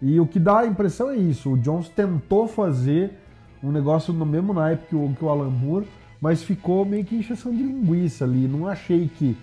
E 0.00 0.18
o 0.20 0.26
que 0.26 0.38
dá 0.38 0.60
a 0.60 0.66
impressão 0.66 1.10
é 1.10 1.16
isso. 1.16 1.52
O 1.52 1.58
Jones 1.58 1.88
tentou 1.88 2.48
fazer 2.48 3.18
um 3.62 3.70
negócio 3.72 4.12
no 4.12 4.26
mesmo 4.26 4.52
naipe 4.52 4.88
que 4.88 4.96
o, 4.96 5.14
que 5.16 5.24
o 5.24 5.28
Alan 5.28 5.50
Moore, 5.50 5.88
mas 6.20 6.42
ficou 6.42 6.84
meio 6.84 7.04
que 7.04 7.16
encheção 7.16 7.52
de 7.52 7.62
linguiça 7.62 8.24
ali. 8.24 8.46
Não 8.48 8.66
achei 8.66 9.08
que 9.08 9.36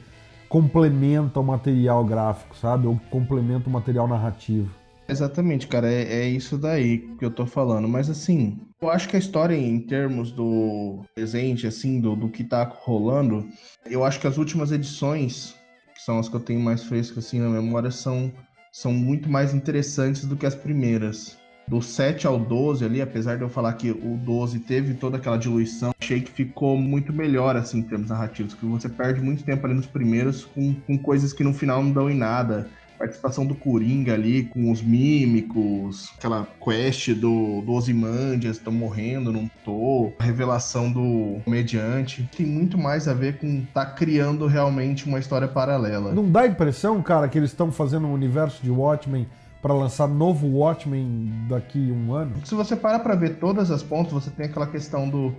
complementa 0.48 1.40
o 1.40 1.44
material 1.44 2.04
gráfico, 2.06 2.56
sabe? 2.56 2.88
Ou 2.88 3.00
complementa 3.10 3.70
o 3.70 3.72
material 3.72 4.08
narrativo. 4.08 4.70
Exatamente, 5.08 5.68
cara, 5.68 5.92
é, 5.92 6.22
é, 6.22 6.28
isso 6.28 6.58
daí 6.58 7.00
que 7.20 7.26
eu 7.26 7.32
tô 7.32 7.46
falando. 7.46 7.88
Mas 7.88 8.10
assim, 8.10 8.60
eu 8.82 8.90
acho 8.90 9.10
que 9.10 9.16
a 9.16 9.20
história, 9.20 9.56
em 9.56 9.80
termos 9.80 10.32
do 10.32 11.04
presente, 11.14 11.68
assim, 11.68 12.00
do, 12.00 12.16
do 12.16 12.30
que 12.30 12.44
tá 12.44 12.64
rolando, 12.64 13.48
eu 13.86 14.04
acho 14.04 14.20
que 14.20 14.28
as 14.28 14.38
últimas 14.38 14.72
edições, 14.72 15.56
que 15.94 16.02
são 16.02 16.20
as 16.20 16.30
que 16.30 16.36
eu 16.36 16.40
tenho 16.40 16.60
mais 16.60 16.84
frescas 16.84 17.26
assim 17.26 17.40
na 17.40 17.50
memória, 17.50 17.92
são, 17.92 18.32
são 18.72 18.94
muito 18.94 19.30
mais 19.30 19.54
interessantes 19.54 20.26
do 20.26 20.38
que 20.38 20.46
as 20.46 20.56
primeiras. 20.56 21.38
Do 21.66 21.82
7 21.82 22.28
ao 22.28 22.38
12 22.38 22.84
ali, 22.84 23.02
apesar 23.02 23.38
de 23.38 23.42
eu 23.42 23.50
falar 23.50 23.72
que 23.74 23.90
o 23.90 24.18
12 24.18 24.60
teve 24.60 24.96
toda 24.96 25.16
aquela 25.16 25.38
diluição, 25.38 25.94
achei 25.98 26.20
que 26.20 26.30
ficou 26.30 26.78
muito 26.78 27.14
melhor, 27.14 27.56
assim, 27.56 27.80
em 27.80 27.84
termos 27.84 28.10
narrativos, 28.10 28.54
que 28.54 28.66
você 28.66 28.90
perde 28.90 29.22
muito 29.22 29.46
tempo 29.46 29.66
ali 29.66 29.74
nos 29.74 29.88
primeiros 29.88 30.44
com, 30.44 30.74
com 30.74 30.98
coisas 30.98 31.32
que 31.32 31.42
no 31.42 31.54
final 31.54 31.82
não 31.82 31.92
dão 31.94 32.10
em 32.10 32.18
nada 32.18 32.70
participação 33.04 33.46
do 33.46 33.54
Coringa 33.54 34.14
ali 34.14 34.46
com 34.46 34.72
os 34.72 34.82
mímicos, 34.82 36.10
aquela 36.18 36.48
quest 36.64 37.10
do, 37.10 37.62
do 37.62 37.74
Ozymandias, 37.74 38.58
estão 38.58 38.72
morrendo, 38.72 39.32
não 39.32 39.52
tô, 39.66 40.14
a 40.18 40.24
revelação 40.24 40.90
do 40.90 41.42
mediante. 41.46 42.30
Tem 42.36 42.46
muito 42.46 42.78
mais 42.78 43.08
a 43.08 43.14
ver 43.14 43.40
com 43.40 43.66
tá 43.74 43.86
criando 43.86 44.48
realmente 44.48 45.06
uma 45.06 45.20
história 45.20 45.48
paralela. 45.48 46.14
Não 46.14 46.32
dá 46.32 46.42
a 46.42 46.48
impressão, 46.48 47.02
cara, 47.02 47.28
que 47.28 47.38
eles 47.38 47.52
estão 47.52 47.72
fazendo 47.72 48.08
um 48.08 48.14
universo 48.14 48.64
de 48.64 48.72
Watchmen 48.72 49.28
para 49.62 49.74
lançar 49.74 50.08
novo 50.08 50.48
Watchmen 50.48 51.32
daqui 51.50 51.90
a 51.90 51.94
um 51.94 52.14
ano? 52.14 52.36
Se 52.46 52.56
você 52.56 52.76
parar 52.76 53.00
para 53.00 53.16
ver 53.16 53.36
todas 53.36 53.70
as 53.70 53.84
pontas, 53.84 54.14
você 54.14 54.30
tem 54.30 54.46
aquela 54.46 54.68
questão 54.68 55.10
do 55.10 55.34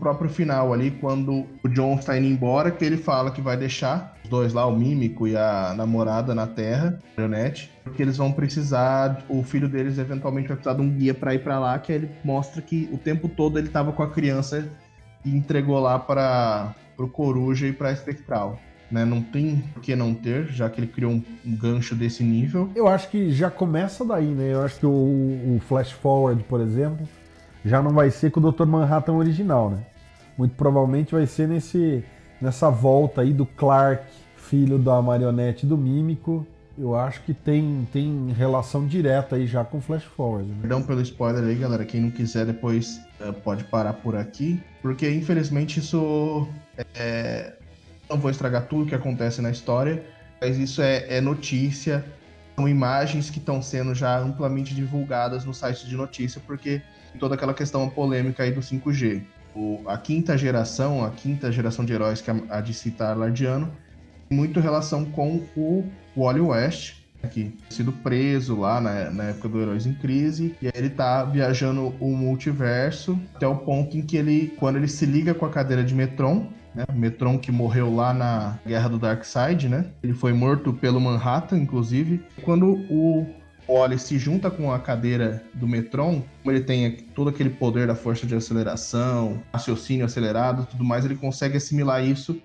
próprio 0.00 0.28
final 0.28 0.72
ali, 0.72 0.90
quando 0.90 1.46
o 1.62 1.68
John 1.68 1.94
está 1.94 2.16
indo 2.16 2.26
embora, 2.26 2.70
que 2.70 2.84
ele 2.84 2.96
fala 2.96 3.30
que 3.30 3.40
vai 3.40 3.56
deixar 3.56 4.16
os 4.24 4.30
dois 4.30 4.52
lá, 4.52 4.66
o 4.66 4.76
Mímico 4.76 5.28
e 5.28 5.36
a 5.36 5.74
namorada 5.76 6.34
na 6.34 6.46
Terra, 6.46 6.98
a 7.16 7.20
Leonette, 7.20 7.70
porque 7.84 8.02
eles 8.02 8.16
vão 8.16 8.32
precisar, 8.32 9.22
o 9.28 9.42
filho 9.42 9.68
deles 9.68 9.98
eventualmente 9.98 10.48
vai 10.48 10.56
precisar 10.56 10.76
de 10.76 10.82
um 10.82 10.90
guia 10.90 11.14
para 11.14 11.34
ir 11.34 11.44
para 11.44 11.58
lá, 11.58 11.78
que 11.78 11.92
aí 11.92 11.98
ele 11.98 12.10
mostra 12.24 12.60
que 12.60 12.88
o 12.90 12.98
tempo 12.98 13.28
todo 13.28 13.58
ele 13.58 13.68
estava 13.68 13.92
com 13.92 14.02
a 14.02 14.10
criança 14.10 14.68
e 15.24 15.36
entregou 15.36 15.78
lá 15.78 15.98
para 15.98 16.74
o 16.98 17.06
Coruja 17.06 17.66
e 17.66 17.72
para 17.72 17.92
Espectral. 17.92 18.58
Né, 18.90 19.04
não 19.04 19.22
tem 19.22 19.62
por 19.72 19.80
que 19.80 19.94
não 19.94 20.12
ter, 20.12 20.46
já 20.46 20.68
que 20.68 20.80
ele 20.80 20.88
criou 20.88 21.12
um, 21.12 21.22
um, 21.46 21.54
gancho 21.54 21.94
desse 21.94 22.24
nível. 22.24 22.68
Eu 22.74 22.88
acho 22.88 23.08
que 23.08 23.30
já 23.30 23.48
começa 23.48 24.04
daí, 24.04 24.26
né? 24.26 24.52
Eu 24.52 24.62
acho 24.62 24.80
que 24.80 24.86
o, 24.86 24.90
o 24.90 25.60
Flash 25.68 25.92
Forward, 25.92 26.42
por 26.42 26.60
exemplo, 26.60 27.08
já 27.64 27.82
não 27.82 27.92
vai 27.92 28.10
ser 28.10 28.30
com 28.30 28.40
o 28.40 28.50
Dr. 28.50 28.66
Manhattan 28.66 29.12
original, 29.12 29.70
né? 29.70 29.78
Muito 30.40 30.54
provavelmente 30.54 31.12
vai 31.12 31.26
ser 31.26 31.46
nesse, 31.46 32.02
nessa 32.40 32.70
volta 32.70 33.20
aí 33.20 33.30
do 33.30 33.44
Clark, 33.44 34.06
filho 34.38 34.78
da 34.78 35.02
marionete 35.02 35.66
do 35.66 35.76
Mímico. 35.76 36.46
Eu 36.78 36.96
acho 36.96 37.20
que 37.24 37.34
tem, 37.34 37.86
tem 37.92 38.32
relação 38.32 38.86
direta 38.86 39.36
aí 39.36 39.46
já 39.46 39.62
com 39.62 39.82
Flash 39.82 40.04
Forward. 40.04 40.48
Né? 40.48 40.56
Perdão 40.62 40.82
pelo 40.82 41.02
spoiler 41.02 41.44
aí, 41.44 41.56
galera. 41.56 41.84
Quem 41.84 42.00
não 42.00 42.10
quiser 42.10 42.46
depois 42.46 42.98
uh, 43.20 43.34
pode 43.34 43.64
parar 43.64 43.92
por 43.92 44.16
aqui. 44.16 44.58
Porque 44.80 45.10
infelizmente 45.10 45.78
isso 45.78 46.48
é... 46.94 47.52
Não 48.08 48.16
vou 48.16 48.30
estragar 48.30 48.64
tudo 48.64 48.86
que 48.86 48.94
acontece 48.94 49.42
na 49.42 49.50
história, 49.50 50.02
mas 50.40 50.56
isso 50.56 50.80
é, 50.80 51.18
é 51.18 51.20
notícia. 51.20 52.02
São 52.56 52.66
imagens 52.66 53.28
que 53.28 53.38
estão 53.38 53.60
sendo 53.60 53.94
já 53.94 54.18
amplamente 54.18 54.74
divulgadas 54.74 55.44
no 55.44 55.52
site 55.52 55.86
de 55.86 55.94
notícia, 55.94 56.40
porque 56.46 56.80
toda 57.18 57.34
aquela 57.34 57.52
questão 57.52 57.86
polêmica 57.90 58.42
aí 58.42 58.50
do 58.50 58.60
5G 58.60 59.22
o, 59.54 59.80
a 59.86 59.96
quinta 59.96 60.36
geração, 60.36 61.04
a 61.04 61.10
quinta 61.10 61.50
geração 61.50 61.84
de 61.84 61.92
heróis 61.92 62.20
que 62.20 62.30
a, 62.30 62.36
a 62.48 62.60
DC 62.60 62.90
está 62.90 63.14
tem 63.14 63.68
muito 64.30 64.60
relação 64.60 65.04
com 65.04 65.42
o 65.56 65.84
Wally 66.16 66.40
West, 66.40 67.00
que 67.32 67.52
sido 67.68 67.92
preso 67.92 68.58
lá 68.58 68.80
na, 68.80 69.10
na, 69.10 69.24
época 69.24 69.48
do 69.48 69.60
Heróis 69.60 69.86
em 69.86 69.92
Crise, 69.92 70.54
e 70.62 70.66
aí 70.66 70.72
ele 70.74 70.90
tá 70.90 71.24
viajando 71.24 71.94
o 72.00 72.16
multiverso 72.16 73.20
até 73.34 73.46
o 73.46 73.56
ponto 73.56 73.96
em 73.96 74.02
que 74.02 74.16
ele, 74.16 74.54
quando 74.58 74.76
ele 74.76 74.88
se 74.88 75.04
liga 75.04 75.34
com 75.34 75.44
a 75.44 75.50
cadeira 75.50 75.84
de 75.84 75.94
Metron, 75.94 76.46
né, 76.74 76.84
Metron 76.94 77.38
que 77.38 77.52
morreu 77.52 77.94
lá 77.94 78.14
na 78.14 78.58
Guerra 78.66 78.88
do 78.88 78.98
Darkseid, 78.98 79.68
né, 79.68 79.86
ele 80.02 80.14
foi 80.14 80.32
morto 80.32 80.72
pelo 80.72 81.00
Manhattan, 81.00 81.58
inclusive, 81.58 82.22
quando 82.42 82.66
o 82.88 83.26
Wally 83.68 83.98
se 83.98 84.18
junta 84.18 84.50
com 84.50 84.72
a 84.72 84.78
cadeira 84.78 85.42
do 85.54 85.66
Metron, 85.66 86.22
como 86.42 86.56
ele 86.56 86.64
tem 86.64 86.92
todo 87.14 87.30
aquele 87.30 87.50
poder 87.50 87.86
da 87.86 87.94
força 87.94 88.26
de 88.26 88.34
aceleração, 88.34 89.42
raciocínio 89.52 90.04
acelerado 90.04 90.66
tudo 90.66 90.84
mais, 90.84 91.04
ele 91.04 91.16
consegue 91.16 91.56
assimilar 91.56 92.04
isso. 92.04 92.40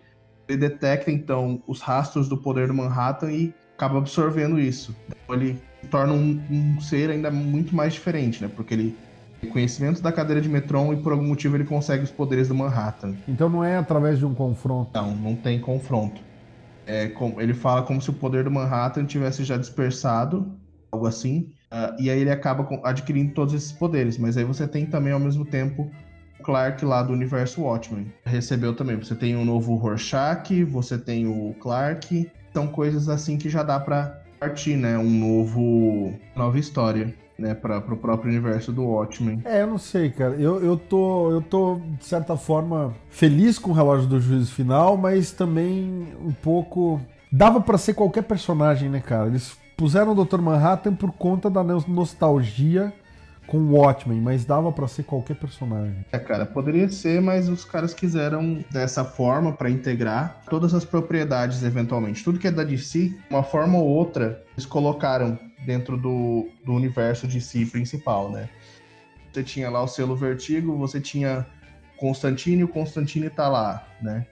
Ele 0.47 0.59
detecta 0.59 1.11
então 1.11 1.61
os 1.67 1.81
rastros 1.81 2.29
do 2.29 2.37
poder 2.37 2.67
do 2.67 2.73
Manhattan 2.73 3.31
e 3.31 3.53
acaba 3.75 3.97
absorvendo 3.97 4.59
isso. 4.59 4.95
Então 5.07 5.35
ele 5.35 5.59
se 5.81 5.87
torna 5.87 6.13
um, 6.13 6.39
um 6.49 6.79
ser 6.79 7.09
ainda 7.09 7.31
muito 7.31 7.75
mais 7.75 7.93
diferente, 7.93 8.43
né? 8.43 8.51
Porque 8.55 8.73
ele 8.73 8.95
tem 9.41 9.49
conhecimento 9.49 10.01
da 10.01 10.11
cadeira 10.11 10.39
de 10.39 10.47
Metron 10.47 10.93
e 10.93 10.97
por 10.97 11.11
algum 11.11 11.25
motivo 11.27 11.55
ele 11.57 11.65
consegue 11.65 12.03
os 12.03 12.11
poderes 12.11 12.47
do 12.47 12.55
Manhattan. 12.55 13.15
Então 13.27 13.49
não 13.49 13.63
é 13.63 13.77
através 13.77 14.19
de 14.19 14.25
um 14.25 14.35
confronto? 14.35 14.91
Não, 14.93 15.15
não 15.15 15.35
tem 15.35 15.59
confronto. 15.59 16.21
É, 16.87 17.11
ele 17.39 17.53
fala 17.55 17.81
como 17.81 17.99
se 17.99 18.11
o 18.11 18.13
poder 18.13 18.43
do 18.43 18.51
Manhattan 18.51 19.05
tivesse 19.05 19.43
já 19.43 19.57
dispersado 19.57 20.55
algo 20.95 21.05
assim. 21.05 21.51
Uh, 21.71 22.01
e 22.01 22.09
aí 22.09 22.19
ele 22.21 22.31
acaba 22.31 22.67
adquirindo 22.83 23.33
todos 23.33 23.53
esses 23.53 23.71
poderes. 23.71 24.17
Mas 24.17 24.37
aí 24.37 24.43
você 24.43 24.67
tem 24.67 24.85
também, 24.85 25.11
ao 25.11 25.19
mesmo 25.19 25.45
tempo, 25.45 25.91
o 26.39 26.43
Clark 26.43 26.83
lá 26.85 27.03
do 27.03 27.13
universo 27.13 27.61
Watchmen. 27.61 28.11
Recebeu 28.25 28.73
também. 28.73 28.95
Você 28.95 29.13
tem 29.13 29.35
um 29.35 29.45
novo 29.45 29.75
Rorschach, 29.75 30.63
você 30.63 30.97
tem 30.97 31.27
o 31.27 31.53
Clark. 31.59 32.31
São 32.53 32.67
coisas 32.67 33.09
assim 33.09 33.37
que 33.37 33.49
já 33.49 33.61
dá 33.61 33.79
para 33.79 34.21
partir, 34.39 34.77
né? 34.77 34.97
Um 34.97 35.09
novo. 35.09 36.13
nova 36.35 36.57
história. 36.57 37.13
Né, 37.37 37.53
para 37.53 37.79
o 37.79 37.97
próprio 37.97 38.31
universo 38.31 38.71
do 38.71 38.85
Watchmen. 38.85 39.41
É, 39.43 39.61
eu 39.61 39.67
não 39.67 39.77
sei, 39.77 40.09
cara. 40.09 40.35
Eu, 40.35 40.63
eu, 40.63 40.77
tô, 40.77 41.31
eu 41.31 41.41
tô, 41.41 41.81
de 41.99 42.05
certa 42.05 42.37
forma, 42.37 42.93
feliz 43.09 43.59
com 43.59 43.71
o 43.71 43.73
relógio 43.73 44.07
do 44.07 44.21
juízo 44.21 44.53
final, 44.53 44.95
mas 44.95 45.33
também 45.33 46.07
um 46.23 46.31
pouco. 46.31 47.01
Dava 47.29 47.59
para 47.59 47.77
ser 47.77 47.93
qualquer 47.93 48.23
personagem, 48.23 48.89
né, 48.89 49.01
cara? 49.01 49.27
Eles 49.27 49.57
puseram 49.75 50.13
o 50.13 50.25
Dr. 50.25 50.39
Manhattan 50.39 50.95
por 50.95 51.11
conta 51.11 51.49
da 51.49 51.63
nostalgia 51.63 52.93
com 53.47 53.57
o 53.57 53.73
Watchmen, 53.73 54.19
mas 54.19 54.43
dava 54.43 54.71
para 54.71 54.87
ser 54.87 55.03
qualquer 55.03 55.35
personagem. 55.35 56.03
É, 56.11 56.17
cara, 56.17 56.45
poderia 56.45 56.89
ser, 56.89 57.21
mas 57.21 57.47
os 57.47 57.63
caras 57.63 57.93
quiseram 57.93 58.63
dessa 58.71 59.05
forma 59.05 59.53
para 59.53 59.69
integrar 59.69 60.41
todas 60.49 60.73
as 60.73 60.83
propriedades 60.83 61.63
eventualmente. 61.63 62.23
Tudo 62.23 62.39
que 62.39 62.47
é 62.47 62.51
da 62.51 62.63
DC, 62.63 63.15
uma 63.29 63.43
forma 63.43 63.77
ou 63.77 63.85
outra, 63.85 64.43
eles 64.53 64.65
colocaram 64.65 65.37
dentro 65.65 65.97
do, 65.97 66.49
do 66.65 66.73
universo 66.73 67.27
DC 67.27 67.67
principal, 67.67 68.31
né? 68.31 68.49
Você 69.31 69.43
tinha 69.43 69.69
lá 69.69 69.83
o 69.83 69.87
selo 69.87 70.15
Vertigo, 70.15 70.77
você 70.77 70.99
tinha 70.99 71.45
Constantine, 71.97 72.63
o 72.63 72.67
Constantine 72.67 73.29
tá 73.29 73.47
lá, 73.47 73.85
né? 74.01 74.25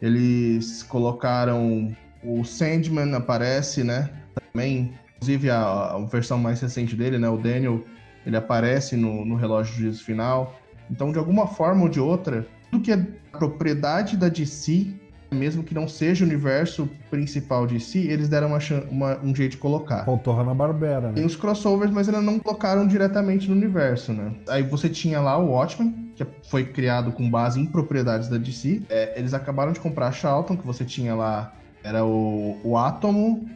Eles 0.00 0.82
colocaram 0.82 1.94
o 2.22 2.44
Sandman 2.44 3.14
aparece, 3.14 3.82
né? 3.82 4.10
Também. 4.52 4.92
Inclusive, 5.16 5.50
a, 5.50 5.60
a, 5.60 6.06
versão 6.06 6.38
mais 6.38 6.60
recente 6.60 6.96
dele, 6.96 7.18
né, 7.18 7.28
o 7.28 7.36
Daniel, 7.36 7.84
ele 8.24 8.36
aparece 8.36 8.96
no, 8.96 9.24
no 9.24 9.36
relógio 9.36 9.74
de 9.74 9.82
juízo 9.82 10.04
final. 10.04 10.58
Então, 10.90 11.12
de 11.12 11.18
alguma 11.18 11.46
forma 11.46 11.82
ou 11.82 11.88
de 11.88 12.00
outra, 12.00 12.46
tudo 12.70 12.82
que 12.82 12.92
é 12.92 13.06
propriedade 13.30 14.16
da 14.16 14.28
DC, 14.28 14.94
mesmo 15.30 15.62
que 15.62 15.74
não 15.74 15.86
seja 15.86 16.24
o 16.24 16.26
universo 16.26 16.88
principal 17.10 17.66
de 17.66 17.78
si, 17.78 18.08
eles 18.08 18.28
deram 18.28 18.48
uma, 18.48 18.58
uma, 18.90 19.18
um 19.18 19.34
jeito 19.34 19.52
de 19.52 19.58
colocar. 19.58 20.04
Faltou 20.04 20.34
Hanna-Barbera, 20.34 21.08
né? 21.08 21.12
Tem 21.14 21.24
os 21.24 21.36
crossovers, 21.36 21.92
mas 21.92 22.08
ainda 22.08 22.20
não 22.20 22.38
colocaram 22.38 22.86
diretamente 22.86 23.48
no 23.48 23.54
universo, 23.54 24.12
né? 24.12 24.32
Aí 24.48 24.62
você 24.62 24.88
tinha 24.88 25.20
lá 25.20 25.38
o 25.38 25.50
Watchmen, 25.50 26.12
que 26.16 26.26
foi 26.48 26.64
criado 26.64 27.12
com 27.12 27.30
base 27.30 27.60
em 27.60 27.66
propriedades 27.66 28.28
da 28.28 28.36
DC. 28.36 28.82
É, 28.90 29.18
eles 29.18 29.32
acabaram 29.32 29.72
de 29.72 29.80
comprar 29.80 30.08
a 30.08 30.12
Charlton, 30.12 30.56
que 30.56 30.66
você 30.66 30.84
tinha 30.84 31.14
lá, 31.14 31.52
era 31.84 32.04
o, 32.04 32.58
o 32.64 32.76
Átomo, 32.76 33.48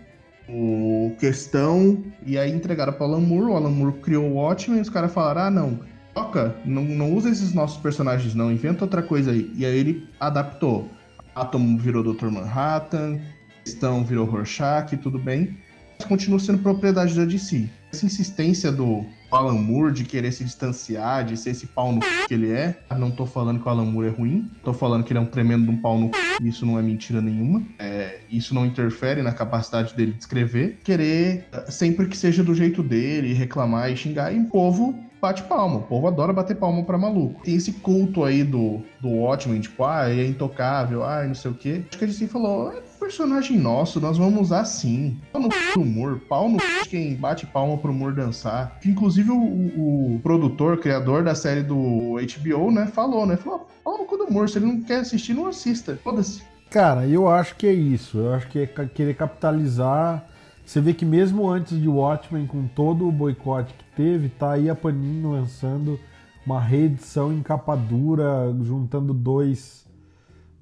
o 0.49 1.15
Questão, 1.19 2.03
e 2.25 2.39
aí 2.39 2.53
entregaram 2.53 2.93
para 2.93 3.07
o 3.07 3.11
Alan 3.11 3.21
Moore, 3.21 3.53
o 3.53 3.57
Alan 3.57 3.71
Moore 3.71 3.99
criou 4.01 4.25
o 4.25 4.35
Watchmen, 4.35 4.79
e 4.79 4.83
os 4.83 4.91
caras 4.91 5.13
falaram, 5.13 5.41
ah, 5.43 5.51
não, 5.51 5.81
toca, 6.15 6.55
não, 6.65 6.83
não 6.83 7.13
usa 7.15 7.31
esses 7.31 7.53
nossos 7.53 7.79
personagens 7.79 8.35
não, 8.35 8.53
inventa 8.53 8.85
outra 8.85 9.03
coisa 9.03 9.31
aí. 9.31 9.51
E 9.57 9.65
aí 9.65 9.77
ele 9.77 10.09
adaptou. 10.21 10.89
Atom 11.35 11.77
virou 11.77 12.15
Dr. 12.15 12.27
Manhattan, 12.27 13.19
Questão 13.65 14.05
virou 14.05 14.27
Rorschach, 14.27 14.97
tudo 14.99 15.19
bem. 15.19 15.57
Mas 15.99 16.07
continua 16.07 16.39
sendo 16.39 16.59
propriedade 16.59 17.15
da 17.15 17.25
DC. 17.25 17.69
Essa 17.93 18.07
insistência 18.07 18.71
do 18.71 19.05
Alan 19.35 19.55
Moore 19.55 19.93
de 19.93 20.05
querer 20.05 20.33
se 20.33 20.45
distanciar, 20.45 21.25
de 21.25 21.37
ser 21.37 21.51
esse 21.51 21.67
pau 21.67 21.93
no 21.93 22.03
c... 22.03 22.09
que 22.29 22.35
ele 22.35 22.51
é. 22.51 22.79
Não 22.97 23.11
tô 23.11 23.27
falando 23.27 23.61
que 23.61 23.67
o 23.67 23.71
Alan 23.71 23.85
Moore 23.85 24.09
é 24.09 24.11
ruim, 24.11 24.51
tô 24.63 24.73
falando 24.73 25.05
que 25.05 25.13
ele 25.13 25.19
é 25.19 25.23
um 25.23 25.27
tremendo 25.27 25.71
um 25.71 25.77
pau 25.77 25.99
no 25.99 26.11
c... 26.15 26.21
Isso 26.43 26.67
não 26.67 26.79
é 26.79 26.83
mentira 26.83 27.21
nenhuma. 27.21 27.63
É, 27.79 28.21
isso 28.31 28.55
não 28.55 28.67
interfere 28.67 29.23
na 29.23 29.33
capacidade 29.33 29.95
dele 29.95 30.13
de 30.13 30.21
escrever. 30.21 30.79
Querer, 30.83 31.47
eh, 31.53 31.71
sempre 31.71 32.07
que 32.07 32.17
seja 32.17 32.43
do 32.43 32.55
jeito 32.55 32.83
dele, 32.83 33.33
reclamar 33.33 33.91
e 33.91 33.97
xingar. 33.97 34.33
E 34.33 34.39
o 34.39 34.47
povo 34.47 34.95
bate 35.25 35.43
palma. 35.45 35.77
O 35.77 35.83
povo 35.83 36.07
adora 36.07 36.33
bater 36.33 36.57
palma 36.57 36.85
pra 36.85 36.99
maluco. 36.99 37.43
Tem 37.43 37.55
esse 37.55 37.73
culto 37.73 38.25
aí 38.25 38.45
do, 38.45 38.83
do 39.01 39.09
Watchmen, 39.09 39.61
tipo, 39.61 39.83
ah, 39.85 40.11
é 40.11 40.27
intocável, 40.27 41.03
ah, 41.03 41.25
não 41.25 41.35
sei 41.35 41.51
o 41.51 41.55
quê. 41.55 41.83
Acho 41.89 41.99
que 41.99 42.05
a 42.05 42.09
gente 42.09 42.27
falou, 42.27 42.73
é 42.73 42.83
personagem 43.05 43.59
nosso, 43.59 44.01
nós 44.01 44.17
vamos 44.17 44.41
usar 44.41 44.65
sim. 44.65 45.19
Pau 45.31 45.43
no 45.43 45.53
c... 45.53 45.79
humor, 45.79 46.21
pau 46.27 46.49
no 46.49 46.59
quem 46.89 47.15
bate 47.15 47.47
palma 47.47 47.77
pro 47.77 47.93
humor 47.93 48.15
dançar. 48.15 48.79
Inclusive 48.85 49.31
o, 49.31 49.37
o, 49.37 50.21
produtor, 50.23 50.79
criador 50.79 51.23
da 51.23 51.35
série 51.35 51.63
do 51.63 52.17
HBO, 52.17 52.71
né, 52.71 52.87
falou, 52.87 53.27
né? 53.27 53.37
Falou, 53.37 53.69
pau 53.85 53.99
no 53.99 54.07
cu 54.07 54.17
do 54.17 54.25
humor, 54.25 54.49
se 54.49 54.57
ele 54.57 54.67
não 54.67 54.81
quer 54.81 55.01
assistir, 55.01 55.35
não 55.35 55.47
assista. 55.47 55.99
Foda-se. 56.03 56.43
Cara, 56.71 57.07
eu 57.07 57.29
acho 57.29 57.57
que 57.57 57.67
é 57.67 57.73
isso. 57.75 58.19
Eu 58.19 58.33
acho 58.33 58.49
que 58.49 58.61
é 58.61 58.67
querer 58.67 59.15
capitalizar. 59.15 60.25
Você 60.65 60.81
vê 60.81 60.95
que 60.95 61.05
mesmo 61.05 61.47
antes 61.47 61.79
de 61.79 61.87
Watchmen, 61.87 62.47
com 62.47 62.67
todo 62.67 63.07
o 63.07 63.13
boicote 63.13 63.75
que 63.75 63.85
teve, 63.95 64.31
tá 64.31 64.53
aí 64.53 64.71
a 64.71 64.75
Panini 64.75 65.27
lançando 65.27 66.01
uma 66.47 66.59
reedição 66.59 67.33
em 67.33 67.43
capa 67.43 67.77
dura, 67.77 68.51
juntando 68.63 69.13
dois 69.13 69.84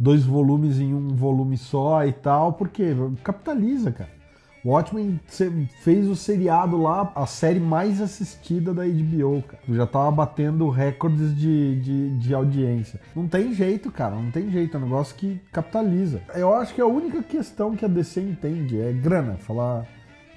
dois 0.02 0.24
volumes 0.24 0.80
em 0.80 0.92
um 0.92 1.14
volume 1.14 1.56
só 1.56 2.04
e 2.04 2.12
tal, 2.12 2.54
porque 2.54 2.92
capitaliza, 3.22 3.92
cara. 3.92 4.10
O 4.64 4.70
Watchmen 4.70 5.18
fez 5.82 6.08
o 6.08 6.14
seriado 6.14 6.80
lá, 6.80 7.10
a 7.16 7.26
série 7.26 7.58
mais 7.58 8.00
assistida 8.00 8.72
da 8.72 8.84
HBO, 8.84 9.42
cara. 9.42 9.62
Já 9.68 9.86
tava 9.86 10.10
batendo 10.12 10.68
recordes 10.68 11.36
de, 11.36 11.80
de, 11.80 12.18
de, 12.18 12.34
audiência. 12.34 13.00
Não 13.14 13.26
tem 13.26 13.52
jeito, 13.52 13.90
cara, 13.90 14.14
não 14.14 14.30
tem 14.30 14.50
jeito. 14.50 14.76
É 14.76 14.80
um 14.80 14.84
negócio 14.84 15.16
que 15.16 15.40
capitaliza. 15.50 16.22
Eu 16.34 16.54
acho 16.54 16.74
que 16.74 16.80
a 16.80 16.86
única 16.86 17.24
questão 17.24 17.74
que 17.74 17.84
a 17.84 17.88
DC 17.88 18.20
entende 18.20 18.80
é 18.80 18.92
grana. 18.92 19.34
Falar. 19.34 19.84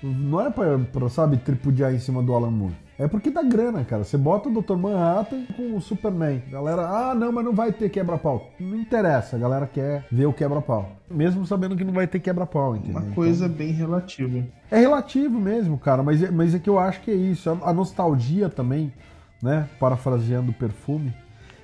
Não 0.01 0.41
é 0.41 0.49
pra, 0.49 0.79
pra 0.79 1.07
sabe, 1.07 1.37
tripudiar 1.37 1.93
em 1.93 1.99
cima 1.99 2.23
do 2.23 2.33
Alan 2.33 2.51
Moore. 2.51 2.84
É 2.97 3.07
porque 3.07 3.29
dá 3.29 3.43
grana, 3.43 3.83
cara. 3.83 4.03
Você 4.03 4.17
bota 4.17 4.47
o 4.47 4.61
Dr. 4.61 4.75
Manhattan 4.75 5.45
com 5.57 5.75
o 5.75 5.81
Superman. 5.81 6.41
Galera, 6.49 6.87
ah, 6.87 7.13
não, 7.13 7.31
mas 7.31 7.43
não 7.43 7.53
vai 7.53 7.73
ter 7.73 7.89
quebra-pau. 7.89 8.51
Não 8.57 8.77
interessa, 8.77 9.35
a 9.35 9.39
galera 9.39 9.67
quer 9.67 10.05
ver 10.09 10.25
o 10.25 10.33
quebra-pau. 10.33 10.89
Mesmo 11.11 11.45
sabendo 11.45 11.75
que 11.75 11.83
não 11.83 11.93
vai 11.93 12.07
ter 12.07 12.19
quebra-pau, 12.19 12.75
entendeu? 12.75 13.01
Uma 13.01 13.13
coisa 13.13 13.45
então, 13.45 13.57
bem 13.57 13.71
relativa. 13.71 14.45
É 14.71 14.79
relativo 14.79 15.37
mesmo, 15.39 15.77
cara, 15.77 16.01
mas, 16.01 16.23
é, 16.23 16.31
mas 16.31 16.55
é 16.55 16.59
que 16.59 16.69
eu 16.69 16.79
acho 16.79 17.01
que 17.01 17.11
é 17.11 17.15
isso. 17.15 17.49
A 17.63 17.73
nostalgia 17.73 18.47
também, 18.47 18.93
né? 19.41 19.67
Parafraseando 19.77 20.51
o 20.51 20.53
perfume, 20.53 21.13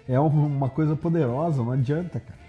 é 0.09 0.19
uma 0.19 0.69
coisa 0.69 0.95
poderosa, 0.95 1.63
não 1.63 1.71
adianta, 1.71 2.19
cara. 2.19 2.41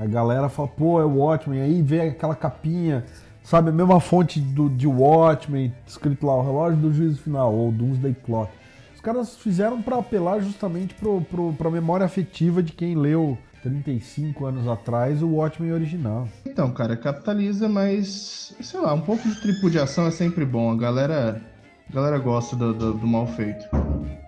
A 0.00 0.06
galera 0.06 0.48
fala, 0.48 0.68
pô, 0.68 1.00
é 1.00 1.04
o 1.04 1.16
Watchmen, 1.16 1.60
aí 1.60 1.82
vê 1.82 2.00
aquela 2.00 2.34
capinha 2.34 3.04
Sabe, 3.48 3.70
a 3.70 3.72
mesma 3.72 3.98
fonte 3.98 4.38
do, 4.40 4.68
de 4.68 4.86
Watchmen, 4.86 5.72
escrito 5.86 6.26
lá, 6.26 6.36
o 6.36 6.42
relógio 6.42 6.78
do 6.80 6.92
juízo 6.92 7.22
final, 7.22 7.54
ou 7.54 7.72
Doomsday 7.72 8.14
Clock. 8.22 8.52
Os 8.94 9.00
caras 9.00 9.36
fizeram 9.36 9.80
para 9.80 9.96
apelar 9.96 10.40
justamente 10.40 10.92
pro, 10.92 11.22
pro, 11.22 11.54
pra 11.54 11.70
memória 11.70 12.04
afetiva 12.04 12.62
de 12.62 12.72
quem 12.72 12.94
leu 12.94 13.38
35 13.62 14.44
anos 14.44 14.68
atrás 14.68 15.22
o 15.22 15.28
Watchmen 15.28 15.72
original. 15.72 16.28
Então, 16.44 16.70
cara, 16.72 16.94
capitaliza, 16.94 17.70
mas 17.70 18.54
sei 18.60 18.80
lá, 18.80 18.92
um 18.92 19.00
pouco 19.00 19.26
de 19.26 19.40
tripudiação 19.40 20.06
é 20.06 20.10
sempre 20.10 20.44
bom. 20.44 20.70
A 20.70 20.76
galera, 20.76 21.40
a 21.88 21.94
galera 21.94 22.18
gosta 22.18 22.54
do, 22.54 22.74
do, 22.74 22.92
do 22.92 23.06
mal 23.06 23.26
feito. 23.28 23.66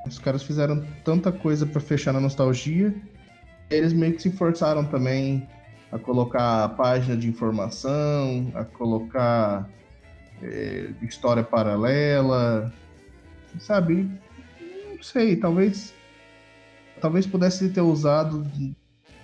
Os 0.07 0.19
caras 0.19 0.43
fizeram 0.43 0.83
tanta 1.05 1.31
coisa 1.31 1.67
para 1.67 1.79
fechar 1.79 2.15
na 2.15 2.21
nostalgia, 2.21 2.95
eles 3.69 3.93
meio 3.93 4.15
que 4.15 4.23
se 4.23 4.31
forçaram 4.31 4.83
também 4.83 5.47
a 5.93 5.99
colocar 5.99 6.69
página 6.71 7.17
de 7.17 7.29
informação, 7.29 8.51
a 8.55 8.65
colocar 8.65 9.69
é, 10.43 10.91
história 11.03 11.43
paralela, 11.43 12.73
sabe? 13.59 14.09
Não 14.89 15.03
sei, 15.03 15.37
talvez 15.37 15.95
talvez 17.01 17.27
pudesse 17.27 17.71
ter 17.71 17.81
usado 17.81 18.47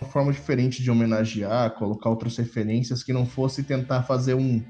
uma 0.00 0.11
forma 0.11 0.33
diferente 0.33 0.83
de 0.83 0.90
homenagear, 0.90 1.74
colocar 1.74 2.09
outras 2.11 2.37
referências 2.37 3.02
que 3.02 3.12
não 3.12 3.26
fosse 3.26 3.62
tentar 3.62 4.02
fazer 4.02 4.35
um 4.35 4.62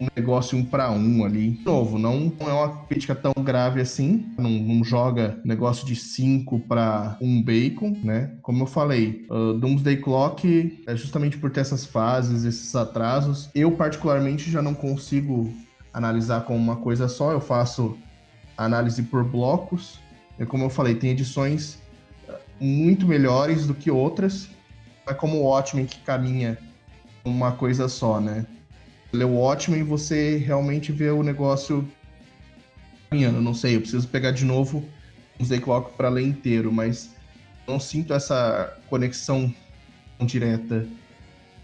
um 0.00 0.06
negócio 0.16 0.56
um 0.56 0.64
para 0.64 0.90
um 0.90 1.24
ali. 1.24 1.50
De 1.50 1.64
novo, 1.64 1.98
não 1.98 2.32
é 2.40 2.52
uma 2.52 2.84
crítica 2.86 3.14
tão 3.14 3.32
grave 3.42 3.80
assim, 3.80 4.32
não, 4.38 4.50
não 4.50 4.84
joga 4.84 5.40
negócio 5.44 5.86
de 5.86 5.96
5 5.96 6.60
para 6.60 7.16
um 7.20 7.42
bacon, 7.42 7.96
né? 8.02 8.32
Como 8.42 8.62
eu 8.62 8.66
falei, 8.66 9.26
uh, 9.30 9.54
Doomsday 9.54 9.96
Clock 9.96 10.82
é 10.86 10.96
justamente 10.96 11.36
por 11.38 11.50
ter 11.50 11.60
essas 11.60 11.84
fases, 11.84 12.44
esses 12.44 12.74
atrasos. 12.76 13.50
Eu, 13.54 13.72
particularmente, 13.72 14.50
já 14.50 14.62
não 14.62 14.74
consigo 14.74 15.52
analisar 15.92 16.42
como 16.42 16.58
uma 16.58 16.76
coisa 16.76 17.08
só, 17.08 17.32
eu 17.32 17.40
faço 17.40 17.98
análise 18.56 19.02
por 19.02 19.24
blocos. 19.24 19.98
E 20.38 20.46
como 20.46 20.64
eu 20.64 20.70
falei, 20.70 20.94
tem 20.94 21.10
edições 21.10 21.78
uh, 22.28 22.34
muito 22.60 23.06
melhores 23.06 23.66
do 23.66 23.74
que 23.74 23.90
outras. 23.90 24.48
É 25.06 25.14
como 25.14 25.38
o 25.38 25.44
Watchmen 25.44 25.86
que 25.86 25.98
caminha 26.00 26.58
uma 27.24 27.52
coisa 27.52 27.88
só, 27.88 28.20
né? 28.20 28.46
Lê 29.12 29.24
o 29.24 29.34
Watchmen 29.34 29.80
e 29.80 29.84
você 29.84 30.36
realmente 30.36 30.92
vê 30.92 31.10
o 31.10 31.22
negócio 31.22 31.86
caminhando. 33.08 33.40
Não 33.40 33.54
sei, 33.54 33.76
eu 33.76 33.80
preciso 33.80 34.06
pegar 34.08 34.32
de 34.32 34.44
novo 34.44 34.84
o 35.38 35.44
Z 35.44 35.60
Clock 35.60 35.92
para 35.96 36.08
ler 36.08 36.26
inteiro, 36.26 36.72
mas 36.72 37.14
não 37.66 37.78
sinto 37.78 38.12
essa 38.12 38.76
conexão 38.88 39.52
direta 40.20 40.86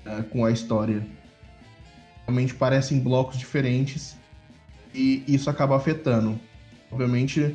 uh, 0.06 0.22
com 0.24 0.44
a 0.44 0.50
história. 0.50 1.04
Realmente 2.26 2.54
parecem 2.54 3.00
blocos 3.00 3.36
diferentes 3.36 4.16
e 4.94 5.22
isso 5.26 5.50
acaba 5.50 5.76
afetando. 5.76 6.38
Obviamente, 6.90 7.54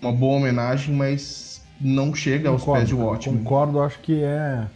uma 0.00 0.12
boa 0.12 0.38
homenagem, 0.38 0.94
mas 0.94 1.62
não 1.80 2.14
chega 2.14 2.50
concordo, 2.50 2.70
aos 2.70 2.78
pés 2.78 2.88
de 2.88 2.94
Watchmen. 2.94 3.38
Concordo, 3.44 3.80
acho 3.80 4.00
que 4.00 4.22
é 4.22 4.66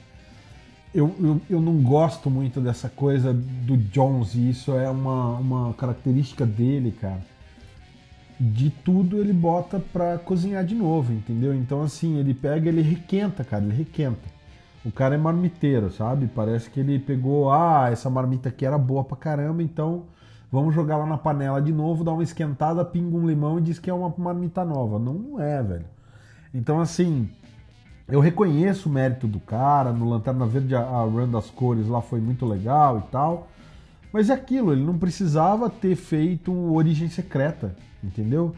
eu, 0.97 1.15
eu, 1.21 1.41
eu, 1.51 1.61
não 1.61 1.83
gosto 1.83 2.31
muito 2.31 2.59
dessa 2.61 2.89
coisa 2.89 3.33
do 3.33 3.77
Jones, 3.77 4.35
e 4.35 4.49
isso 4.49 4.75
é 4.75 4.89
uma, 4.89 5.35
uma 5.35 5.75
característica 5.75 6.47
dele, 6.47 6.91
cara. 6.91 7.21
De 8.41 8.71
tudo 8.71 9.19
ele 9.19 9.33
bota 9.33 9.79
pra 9.79 10.17
cozinhar 10.19 10.65
de 10.65 10.75
novo, 10.75 11.13
entendeu? 11.13 11.55
Então, 11.55 11.83
assim, 11.83 12.17
ele 12.17 12.33
pega, 12.33 12.69
ele 12.69 12.81
requenta, 12.81 13.45
cara, 13.45 13.65
ele 13.65 13.75
requenta. 13.75 14.37
O 14.85 14.91
cara 14.91 15.15
é 15.15 15.19
marmiteiro, 15.19 15.91
sabe? 15.91 16.27
Parece 16.27 16.71
que 16.71 16.81
ele 16.81 16.99
pegou, 16.99 17.53
ah, 17.53 17.89
essa 17.91 18.09
marmita 18.09 18.49
aqui 18.49 18.65
era 18.65 18.79
boa 18.79 19.05
pra 19.05 19.17
caramba, 19.17 19.63
então 19.63 20.05
vamos 20.51 20.75
jogar 20.75 20.97
lá 20.97 21.05
na 21.07 21.19
panela 21.19 21.61
de 21.61 21.73
novo, 21.73 22.05
dar 22.05 22.13
uma 22.13 22.23
esquentada, 22.23 22.85
pinga 22.85 23.17
um 23.17 23.27
limão 23.27 23.59
e 23.59 23.63
diz 23.63 23.79
que 23.79 23.91
é 23.91 23.95
uma 23.95 24.15
marmita 24.17 24.65
nova. 24.65 24.99
Não 24.99 25.41
é, 25.41 25.63
velho. 25.63 25.87
Então, 26.55 26.81
assim, 26.81 27.29
eu 28.09 28.21
reconheço 28.21 28.89
o 28.89 28.93
mérito 28.93 29.27
do 29.27 29.41
cara, 29.41 29.93
no 29.93 30.09
Lanterna 30.09 30.47
Verde 30.47 30.77
a 30.77 31.01
run 31.01 31.29
das 31.29 31.51
cores 31.51 31.89
lá 31.89 32.01
foi 32.01 32.21
muito 32.21 32.47
legal 32.47 32.99
e 32.99 33.11
tal. 33.11 33.49
Mas 34.13 34.31
é 34.31 34.35
aquilo, 34.35 34.73
ele 34.73 34.85
não 34.85 34.97
precisava 34.97 35.69
ter 35.69 35.97
feito 35.97 36.53
Origem 36.73 37.09
Secreta, 37.09 37.75
entendeu? 38.03 38.55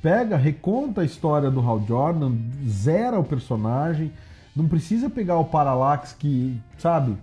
Pega, 0.00 0.36
reconta 0.36 1.00
a 1.00 1.04
história 1.04 1.50
do 1.50 1.60
Hal 1.60 1.82
Jordan, 1.86 2.32
zera 2.68 3.18
o 3.18 3.24
personagem, 3.24 4.12
não 4.54 4.68
precisa 4.68 5.10
pegar 5.10 5.38
o 5.38 5.46
Parallax 5.46 6.14
que, 6.16 6.56
sabe, 6.78 7.16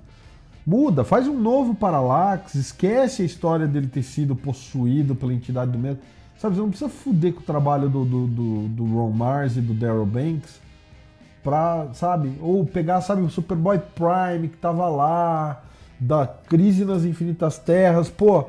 muda, 0.68 1.06
faz 1.06 1.26
um 1.28 1.40
novo 1.40 1.74
Parallax, 1.74 2.56
esquece 2.56 3.22
a 3.22 3.26
história 3.26 3.66
dele 3.66 3.88
ter 3.88 4.04
sido 4.04 4.36
possuído 4.36 5.16
pela 5.16 5.34
entidade 5.34 5.72
do 5.72 5.80
medo. 5.80 6.00
Sabe, 6.38 6.56
você 6.56 6.62
não 6.62 6.70
precisa 6.70 6.90
fuder 6.90 7.34
com 7.34 7.40
o 7.40 7.44
trabalho 7.44 7.88
do, 7.88 8.04
do, 8.04 8.28
do, 8.28 8.68
do 8.68 8.86
Ron 8.86 9.12
Mars 9.12 9.56
e 9.56 9.62
do 9.62 9.74
Daryl 9.74 10.06
Banks 10.06 10.60
pra, 11.44 11.88
sabe? 11.94 12.38
Ou 12.42 12.66
pegar, 12.66 13.02
sabe, 13.02 13.22
o 13.22 13.30
Superboy 13.30 13.80
Prime 13.80 14.48
que 14.48 14.58
tava 14.58 14.88
lá, 14.88 15.62
da 16.00 16.26
crise 16.26 16.84
nas 16.84 17.04
infinitas 17.04 17.60
terras, 17.60 18.10
pô, 18.10 18.46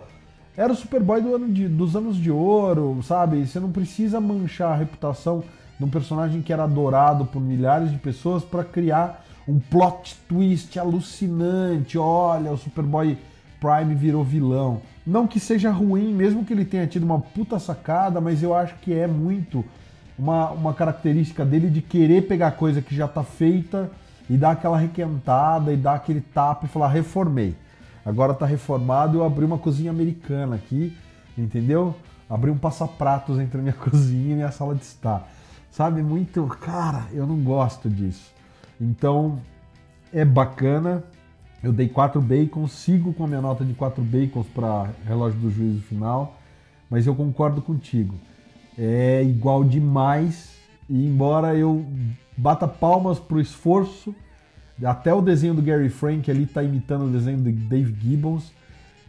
era 0.57 0.73
o 0.73 0.77
Superboy 0.77 1.21
do 1.21 1.35
ano 1.35 1.49
de, 1.49 1.69
dos 1.69 1.95
anos 1.95 2.17
de 2.17 2.31
ouro, 2.31 2.99
sabe? 3.03 3.47
Você 3.47 3.61
não 3.61 3.71
precisa 3.71 4.21
manchar 4.21 4.73
a 4.73 4.77
reputação 4.77 5.43
de 5.79 5.85
um 5.85 5.89
personagem 5.89 6.43
que 6.43 6.53
era 6.53 6.65
adorado 6.65 7.25
por 7.27 7.41
milhares 7.41 7.91
de 7.91 7.99
pessoas 7.99 8.43
para 8.45 8.65
criar 8.65 9.25
um 9.49 9.59
plot 9.59 10.17
twist 10.29 10.79
alucinante. 10.79 11.99
Olha, 11.99 12.53
o 12.53 12.59
Superboy 12.59 13.19
Prime 13.61 13.95
virou 13.95 14.23
vilão. 14.23 14.81
Não 15.07 15.27
que 15.27 15.41
seja 15.41 15.71
ruim, 15.71 16.13
mesmo 16.13 16.45
que 16.45 16.53
ele 16.53 16.65
tenha 16.65 16.87
tido 16.87 17.03
uma 17.03 17.21
puta 17.21 17.59
sacada, 17.59 18.21
mas 18.21 18.43
eu 18.43 18.55
acho 18.55 18.75
que 18.77 18.93
é 18.93 19.07
muito 19.07 19.65
uma, 20.19 20.51
uma 20.51 20.75
característica 20.75 21.45
dele 21.45 21.71
de 21.71 21.81
querer 21.81 22.23
pegar 22.23 22.53
coisa 22.53 22.83
que 22.83 22.95
já 22.95 23.07
está 23.07 23.23
feita 23.23 23.91
e 24.29 24.37
dar 24.37 24.53
aquela 24.53 24.79
requentada 24.79 25.73
e 25.73 25.77
dar 25.77 25.95
aquele 25.95 26.21
tapa 26.21 26.67
e 26.67 26.69
falar, 26.69 26.89
reformei. 26.89 27.57
Agora 28.05 28.33
está 28.33 28.47
reformado, 28.47 29.19
eu 29.19 29.25
abri 29.25 29.45
uma 29.45 29.59
cozinha 29.59 29.91
americana 29.91 30.57
aqui, 30.57 30.97
entendeu? 31.37 31.95
Abri 32.29 32.51
um 32.51 32.59
passapratos 32.59 33.39
entre 33.39 33.59
a 33.59 33.63
minha 33.63 33.75
cozinha 33.75 34.33
e 34.33 34.37
minha 34.37 34.51
sala 34.51 34.75
de 34.75 34.83
estar. 34.83 35.29
Sabe, 35.71 36.03
muito. 36.03 36.47
Cara, 36.61 37.07
eu 37.13 37.27
não 37.27 37.37
gosto 37.43 37.89
disso. 37.89 38.33
Então, 38.81 39.39
é 40.13 40.25
bacana. 40.25 41.03
Eu 41.63 41.73
dei 41.73 41.89
quatro 41.89 42.21
bacons, 42.21 42.73
sigo 42.73 43.13
com 43.13 43.25
a 43.25 43.27
minha 43.29 43.41
nota 43.41 43.65
de 43.65 43.73
quatro 43.73 44.03
bacons 44.03 44.47
para 44.49 44.89
relógio 45.07 45.39
do 45.39 45.49
juízo 45.49 45.81
final, 45.83 46.37
mas 46.91 47.07
eu 47.07 47.15
concordo 47.15 47.63
contigo 47.63 48.17
é 48.79 49.23
igual 49.23 49.65
demais. 49.65 50.53
E 50.89 51.07
embora 51.07 51.55
eu 51.55 51.87
bata 52.37 52.67
palmas 52.67 53.19
pro 53.19 53.41
esforço, 53.41 54.15
até 54.85 55.13
o 55.13 55.21
desenho 55.21 55.55
do 55.55 55.63
Gary 55.63 55.89
Frank 55.89 56.31
ali 56.31 56.47
tá 56.47 56.63
imitando 56.63 57.07
o 57.07 57.11
desenho 57.11 57.39
do 57.39 57.53
Dave 57.53 57.95
Gibbons. 58.01 58.53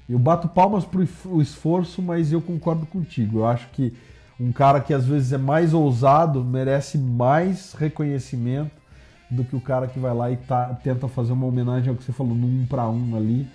Eu 0.08 0.20
bato 0.20 0.48
palmas 0.48 0.86
pro 0.86 1.42
esforço, 1.42 2.02
mas 2.02 2.32
eu 2.32 2.42
concordo 2.42 2.86
contigo. 2.86 3.40
Eu 3.40 3.48
acho 3.48 3.68
que 3.70 3.94
um 4.40 4.52
cara 4.52 4.80
que 4.82 4.94
às 4.94 5.06
vezes 5.06 5.32
é 5.32 5.38
mais 5.38 5.74
ousado 5.74 6.44
merece 6.44 6.98
mais 6.98 7.74
reconhecimento 7.74 8.84
do 9.30 9.44
que 9.44 9.56
o 9.56 9.62
cara 9.62 9.88
que 9.88 10.00
vai 10.00 10.14
lá 10.14 10.30
e 10.30 10.38
tá, 10.38 10.66
tenta 10.84 11.08
fazer 11.08 11.34
uma 11.34 11.46
homenagem 11.46 11.90
ao 11.90 11.96
que 11.96 12.04
você 12.04 12.12
falou, 12.12 12.36
no 12.36 12.46
um 12.46 12.66
para 12.66 12.88
um 12.88 13.16
ali. 13.16 13.48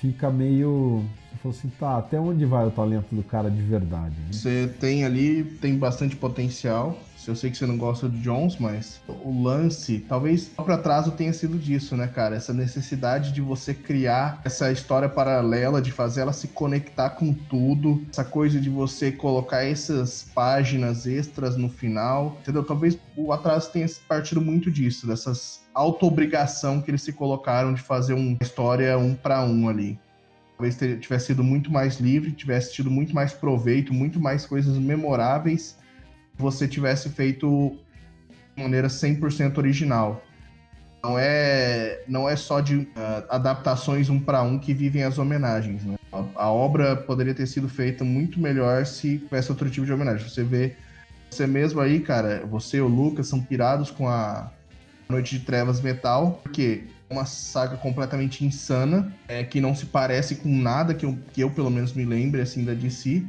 Fica 0.00 0.30
meio. 0.30 1.04
Você 1.30 1.36
falou 1.42 1.58
assim, 1.58 1.68
tá, 1.78 1.98
até 1.98 2.18
onde 2.18 2.44
vai 2.46 2.66
o 2.66 2.70
talento 2.70 3.14
do 3.14 3.22
cara 3.22 3.50
de 3.50 3.60
verdade? 3.60 4.14
Né? 4.18 4.32
Você 4.32 4.66
tem 4.80 5.04
ali, 5.04 5.44
tem 5.44 5.76
bastante 5.76 6.16
potencial, 6.16 6.98
eu 7.28 7.36
sei 7.36 7.50
que 7.50 7.56
você 7.56 7.66
não 7.66 7.76
gosta 7.76 8.08
do 8.08 8.18
Jones, 8.18 8.56
mas 8.58 9.00
o 9.08 9.42
lance, 9.42 10.04
talvez 10.08 10.46
o 10.48 10.54
próprio 10.56 10.76
atraso 10.76 11.10
tenha 11.12 11.32
sido 11.32 11.58
disso, 11.58 11.96
né, 11.96 12.06
cara? 12.06 12.36
Essa 12.36 12.52
necessidade 12.52 13.32
de 13.32 13.40
você 13.40 13.74
criar 13.74 14.40
essa 14.44 14.72
história 14.72 15.08
paralela, 15.08 15.82
de 15.82 15.92
fazer 15.92 16.22
ela 16.22 16.32
se 16.32 16.48
conectar 16.48 17.10
com 17.10 17.32
tudo, 17.32 18.02
essa 18.10 18.24
coisa 18.24 18.60
de 18.60 18.70
você 18.70 19.12
colocar 19.12 19.64
essas 19.64 20.22
páginas 20.34 21.06
extras 21.06 21.56
no 21.56 21.68
final, 21.68 22.38
entendeu? 22.40 22.64
Talvez 22.64 22.98
o 23.16 23.32
atraso 23.32 23.70
tenha 23.70 23.86
partido 24.08 24.40
muito 24.40 24.70
disso, 24.70 25.06
dessas 25.06 25.60
auto-obrigação 25.74 26.80
que 26.80 26.90
eles 26.90 27.02
se 27.02 27.12
colocaram 27.12 27.74
de 27.74 27.82
fazer 27.82 28.14
uma 28.14 28.36
história 28.40 28.96
um 28.98 29.14
para 29.14 29.42
um 29.42 29.68
ali 29.68 29.98
talvez 30.60 30.76
tivesse 31.00 31.28
sido 31.28 31.42
muito 31.42 31.72
mais 31.72 31.98
livre, 31.98 32.32
tivesse 32.32 32.74
tido 32.74 32.90
muito 32.90 33.14
mais 33.14 33.32
proveito, 33.32 33.94
muito 33.94 34.20
mais 34.20 34.44
coisas 34.44 34.76
memoráveis 34.76 35.79
você 36.40 36.66
tivesse 36.66 37.10
feito 37.10 37.76
de 38.56 38.62
maneira 38.62 38.88
100% 38.88 39.58
original. 39.58 40.24
Não 41.02 41.18
é, 41.18 42.02
não 42.06 42.28
é 42.28 42.36
só 42.36 42.60
de 42.60 42.76
uh, 42.76 42.88
adaptações 43.30 44.10
um 44.10 44.20
para 44.20 44.42
um 44.42 44.58
que 44.58 44.74
vivem 44.74 45.02
as 45.02 45.18
homenagens. 45.18 45.84
Né? 45.84 45.96
A, 46.12 46.24
a, 46.34 46.50
obra 46.50 46.94
poderia 46.94 47.34
ter 47.34 47.46
sido 47.46 47.68
feita 47.68 48.04
muito 48.04 48.38
melhor 48.38 48.84
se 48.84 49.18
tivesse 49.18 49.50
outro 49.50 49.70
tipo 49.70 49.86
de 49.86 49.92
homenagem. 49.92 50.28
Você 50.28 50.44
vê, 50.44 50.76
você 51.30 51.46
mesmo 51.46 51.80
aí, 51.80 52.00
cara, 52.00 52.44
você 52.46 52.78
e 52.78 52.80
o 52.80 52.88
Lucas 52.88 53.28
são 53.28 53.40
pirados 53.40 53.90
com 53.90 54.08
a 54.08 54.50
Noite 55.08 55.38
de 55.38 55.44
Trevas 55.44 55.80
Metal, 55.80 56.38
porque 56.42 56.84
é 57.08 57.14
uma 57.14 57.24
saga 57.24 57.76
completamente 57.78 58.44
insana, 58.44 59.12
é, 59.26 59.42
que 59.42 59.60
não 59.60 59.74
se 59.74 59.86
parece 59.86 60.36
com 60.36 60.48
nada 60.48 60.94
que 60.94 61.06
eu, 61.06 61.18
que 61.32 61.42
eu 61.42 61.50
pelo 61.50 61.70
menos 61.70 61.94
me 61.94 62.04
lembre 62.04 62.42
assim 62.42 62.62
da 62.62 62.74
DC. 62.74 63.24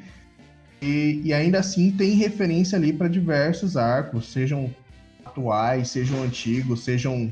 E, 0.82 1.22
e 1.24 1.34
ainda 1.34 1.60
assim 1.60 1.92
tem 1.92 2.16
referência 2.16 2.76
ali 2.76 2.92
para 2.92 3.08
diversos 3.08 3.78
arcos, 3.78 4.32
sejam 4.32 4.74
atuais, 5.24 5.90
sejam 5.90 6.24
antigos, 6.24 6.84
sejam 6.84 7.32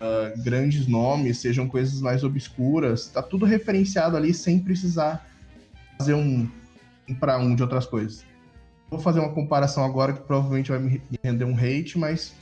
uh, 0.00 0.42
grandes 0.42 0.86
nomes, 0.86 1.38
sejam 1.38 1.68
coisas 1.68 2.00
mais 2.00 2.24
obscuras. 2.24 3.08
Tá 3.08 3.22
tudo 3.22 3.44
referenciado 3.44 4.16
ali 4.16 4.32
sem 4.32 4.58
precisar 4.58 5.26
fazer 5.98 6.14
um, 6.14 6.48
um 7.08 7.14
para 7.14 7.38
um 7.38 7.54
de 7.54 7.62
outras 7.62 7.84
coisas. 7.84 8.24
Vou 8.90 8.98
fazer 8.98 9.20
uma 9.20 9.34
comparação 9.34 9.84
agora 9.84 10.14
que 10.14 10.20
provavelmente 10.20 10.70
vai 10.70 10.78
me 10.78 11.02
render 11.22 11.44
um 11.44 11.54
hate, 11.54 11.98
mas 11.98 12.34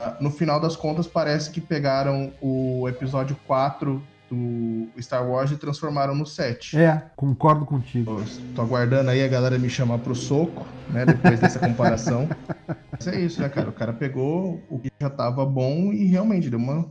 uh, 0.00 0.22
no 0.22 0.30
final 0.30 0.58
das 0.58 0.74
contas 0.74 1.06
parece 1.06 1.50
que 1.50 1.60
pegaram 1.60 2.32
o 2.40 2.88
episódio 2.88 3.36
4 3.46 4.02
do 4.30 4.88
Star 5.00 5.26
Wars 5.26 5.50
e 5.50 5.56
transformaram 5.56 6.14
no 6.14 6.26
7. 6.26 6.76
É, 6.76 7.10
concordo 7.16 7.64
contigo. 7.64 8.22
Tô 8.54 8.62
aguardando 8.62 9.10
aí 9.10 9.22
a 9.22 9.28
galera 9.28 9.58
me 9.58 9.68
chamar 9.68 9.98
pro 9.98 10.14
soco, 10.14 10.66
né? 10.90 11.06
Depois 11.06 11.38
dessa 11.38 11.58
comparação. 11.58 12.28
Mas 12.90 13.06
é 13.06 13.20
isso, 13.20 13.40
né, 13.40 13.48
cara? 13.48 13.68
O 13.68 13.72
cara 13.72 13.92
pegou 13.92 14.62
o 14.68 14.78
que 14.78 14.90
já 15.00 15.10
tava 15.10 15.44
bom 15.46 15.92
e 15.92 16.06
realmente 16.06 16.50
deu 16.50 16.58
uma 16.58 16.90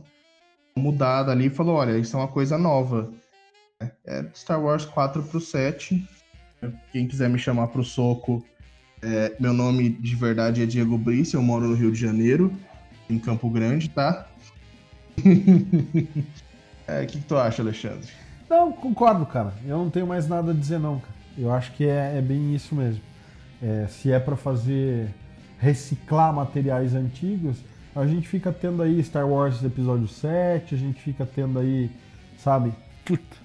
mudada 0.76 1.32
ali 1.32 1.46
e 1.46 1.50
falou: 1.50 1.76
olha, 1.76 1.98
isso 1.98 2.16
é 2.16 2.20
uma 2.20 2.28
coisa 2.28 2.56
nova. 2.56 3.12
É 4.06 4.24
Star 4.34 4.62
Wars 4.62 4.84
4 4.84 5.22
pro 5.24 5.40
7. 5.40 6.08
Quem 6.90 7.06
quiser 7.06 7.28
me 7.28 7.38
chamar 7.38 7.68
pro 7.68 7.84
soco, 7.84 8.42
é, 9.02 9.36
meu 9.38 9.52
nome 9.52 9.90
de 9.90 10.16
verdade 10.16 10.62
é 10.62 10.66
Diego 10.66 10.96
Brice, 10.96 11.34
eu 11.34 11.42
moro 11.42 11.66
no 11.66 11.74
Rio 11.74 11.92
de 11.92 12.00
Janeiro, 12.00 12.50
em 13.10 13.18
Campo 13.18 13.50
Grande, 13.50 13.90
tá? 13.90 14.26
É, 16.86 17.02
o 17.02 17.06
que, 17.06 17.18
que, 17.18 17.24
tu 17.24 17.36
acha, 17.36 17.62
Alexandre? 17.62 18.08
Não, 18.48 18.72
concordo, 18.72 19.26
cara. 19.26 19.52
Eu 19.66 19.78
não 19.78 19.90
tenho 19.90 20.06
mais 20.06 20.28
nada 20.28 20.52
a 20.52 20.54
dizer, 20.54 20.78
não, 20.78 21.00
cara. 21.00 21.14
Eu 21.36 21.52
acho 21.52 21.72
que 21.72 21.84
é, 21.86 22.18
é 22.18 22.22
bem 22.22 22.54
isso 22.54 22.74
mesmo. 22.74 23.02
É, 23.62 23.86
se 23.88 24.12
é 24.12 24.18
para 24.18 24.36
fazer 24.36 25.08
reciclar 25.58 26.32
materiais 26.32 26.94
antigos, 26.94 27.56
a 27.94 28.06
gente 28.06 28.28
fica 28.28 28.52
tendo 28.52 28.82
aí 28.82 29.02
Star 29.02 29.26
Wars 29.26 29.62
Episódio 29.62 30.06
7, 30.06 30.74
a 30.74 30.78
gente 30.78 31.00
fica 31.00 31.26
tendo 31.26 31.58
aí, 31.58 31.90
sabe? 32.38 32.72
Puta, 33.04 33.36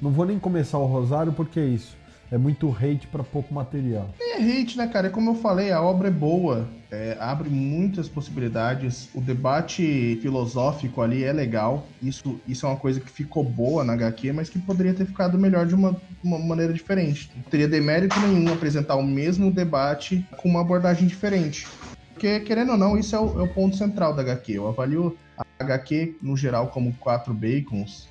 não 0.00 0.10
vou 0.10 0.24
nem 0.24 0.38
começar 0.38 0.78
o 0.78 0.86
Rosário 0.86 1.32
porque 1.32 1.58
é 1.60 1.64
isso 1.64 1.97
é 2.30 2.38
muito 2.38 2.70
hate 2.70 3.06
para 3.06 3.22
pouco 3.22 3.52
material. 3.52 4.08
É 4.20 4.36
hate, 4.36 4.76
né, 4.76 4.86
cara? 4.86 5.08
É 5.08 5.10
como 5.10 5.30
eu 5.30 5.34
falei, 5.34 5.72
a 5.72 5.82
obra 5.82 6.08
é 6.08 6.10
boa, 6.10 6.68
é, 6.90 7.16
abre 7.18 7.48
muitas 7.48 8.08
possibilidades. 8.08 9.08
O 9.14 9.20
debate 9.20 10.18
filosófico 10.20 11.02
ali 11.02 11.24
é 11.24 11.32
legal. 11.32 11.86
Isso, 12.02 12.40
isso 12.46 12.66
é 12.66 12.68
uma 12.68 12.78
coisa 12.78 13.00
que 13.00 13.10
ficou 13.10 13.42
boa 13.42 13.84
na 13.84 13.94
HQ, 13.94 14.32
mas 14.32 14.48
que 14.48 14.58
poderia 14.58 14.94
ter 14.94 15.06
ficado 15.06 15.38
melhor 15.38 15.66
de 15.66 15.74
uma, 15.74 15.96
uma 16.22 16.38
maneira 16.38 16.72
diferente. 16.72 17.30
Não 17.34 17.42
teria 17.44 17.68
demérito 17.68 18.18
nenhum 18.20 18.52
apresentar 18.52 18.96
o 18.96 19.02
mesmo 19.02 19.50
debate 19.50 20.26
com 20.36 20.48
uma 20.48 20.60
abordagem 20.60 21.06
diferente. 21.06 21.66
Porque, 22.12 22.40
querendo 22.40 22.72
ou 22.72 22.78
não, 22.78 22.98
isso 22.98 23.14
é 23.14 23.20
o, 23.20 23.40
é 23.40 23.42
o 23.44 23.48
ponto 23.48 23.76
central 23.76 24.12
da 24.12 24.22
HQ. 24.22 24.52
Eu 24.52 24.68
avalio 24.68 25.16
a 25.38 25.44
HQ, 25.62 26.16
no 26.20 26.36
geral, 26.36 26.68
como 26.68 26.92
quatro 26.94 27.32
bacons. 27.32 28.08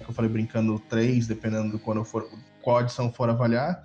Eu 0.00 0.12
falei 0.12 0.30
brincando 0.30 0.78
três, 0.88 1.26
dependendo 1.26 1.72
do 1.72 1.78
quando 1.78 1.98
eu 1.98 2.04
for 2.04 2.28
qual 2.62 2.78
adição 2.78 3.12
for 3.12 3.28
avaliar, 3.28 3.84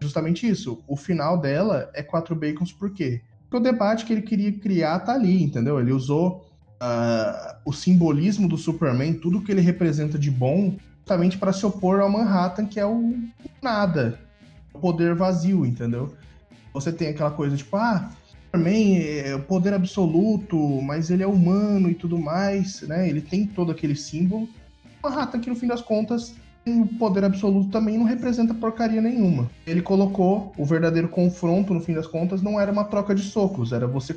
justamente 0.00 0.48
isso. 0.48 0.82
O 0.86 0.96
final 0.96 1.38
dela 1.38 1.90
é 1.94 2.02
quatro 2.02 2.34
bacons 2.34 2.72
por 2.72 2.90
quê? 2.90 3.22
Porque 3.42 3.56
o 3.56 3.60
debate 3.60 4.04
que 4.04 4.12
ele 4.12 4.22
queria 4.22 4.52
criar 4.52 5.00
tá 5.00 5.14
ali, 5.14 5.42
entendeu? 5.42 5.80
Ele 5.80 5.92
usou 5.92 6.46
uh, 6.80 7.56
o 7.64 7.72
simbolismo 7.72 8.48
do 8.48 8.56
Superman, 8.56 9.14
tudo 9.14 9.42
que 9.42 9.50
ele 9.50 9.60
representa 9.60 10.18
de 10.18 10.30
bom, 10.30 10.76
justamente 10.98 11.36
para 11.36 11.52
se 11.52 11.66
opor 11.66 12.00
ao 12.00 12.08
Manhattan, 12.08 12.66
que 12.66 12.78
é 12.78 12.86
o 12.86 13.18
nada, 13.60 14.18
o 14.72 14.78
poder 14.78 15.14
vazio, 15.14 15.66
entendeu? 15.66 16.14
Você 16.72 16.92
tem 16.92 17.08
aquela 17.08 17.32
coisa 17.32 17.56
tipo, 17.56 17.76
ah, 17.76 18.10
Superman 18.44 18.98
é 18.98 19.34
o 19.34 19.42
poder 19.42 19.74
absoluto, 19.74 20.56
mas 20.82 21.10
ele 21.10 21.22
é 21.22 21.26
humano 21.26 21.90
e 21.90 21.94
tudo 21.94 22.18
mais, 22.18 22.82
né? 22.82 23.08
Ele 23.08 23.20
tem 23.20 23.46
todo 23.46 23.72
aquele 23.72 23.94
símbolo. 23.94 24.48
Manhattan, 25.02 25.40
que 25.40 25.50
no 25.50 25.56
fim 25.56 25.66
das 25.66 25.82
contas 25.82 26.34
o 26.66 26.86
poder 26.98 27.24
absoluto 27.24 27.70
também 27.70 27.96
não 27.96 28.04
representa 28.04 28.52
porcaria 28.52 29.00
nenhuma. 29.00 29.50
Ele 29.66 29.80
colocou 29.80 30.52
o 30.56 30.64
verdadeiro 30.64 31.08
confronto, 31.08 31.72
no 31.72 31.80
fim 31.80 31.94
das 31.94 32.06
contas, 32.06 32.42
não 32.42 32.60
era 32.60 32.70
uma 32.70 32.84
troca 32.84 33.14
de 33.14 33.22
socos, 33.22 33.72
era 33.72 33.86
você 33.86 34.14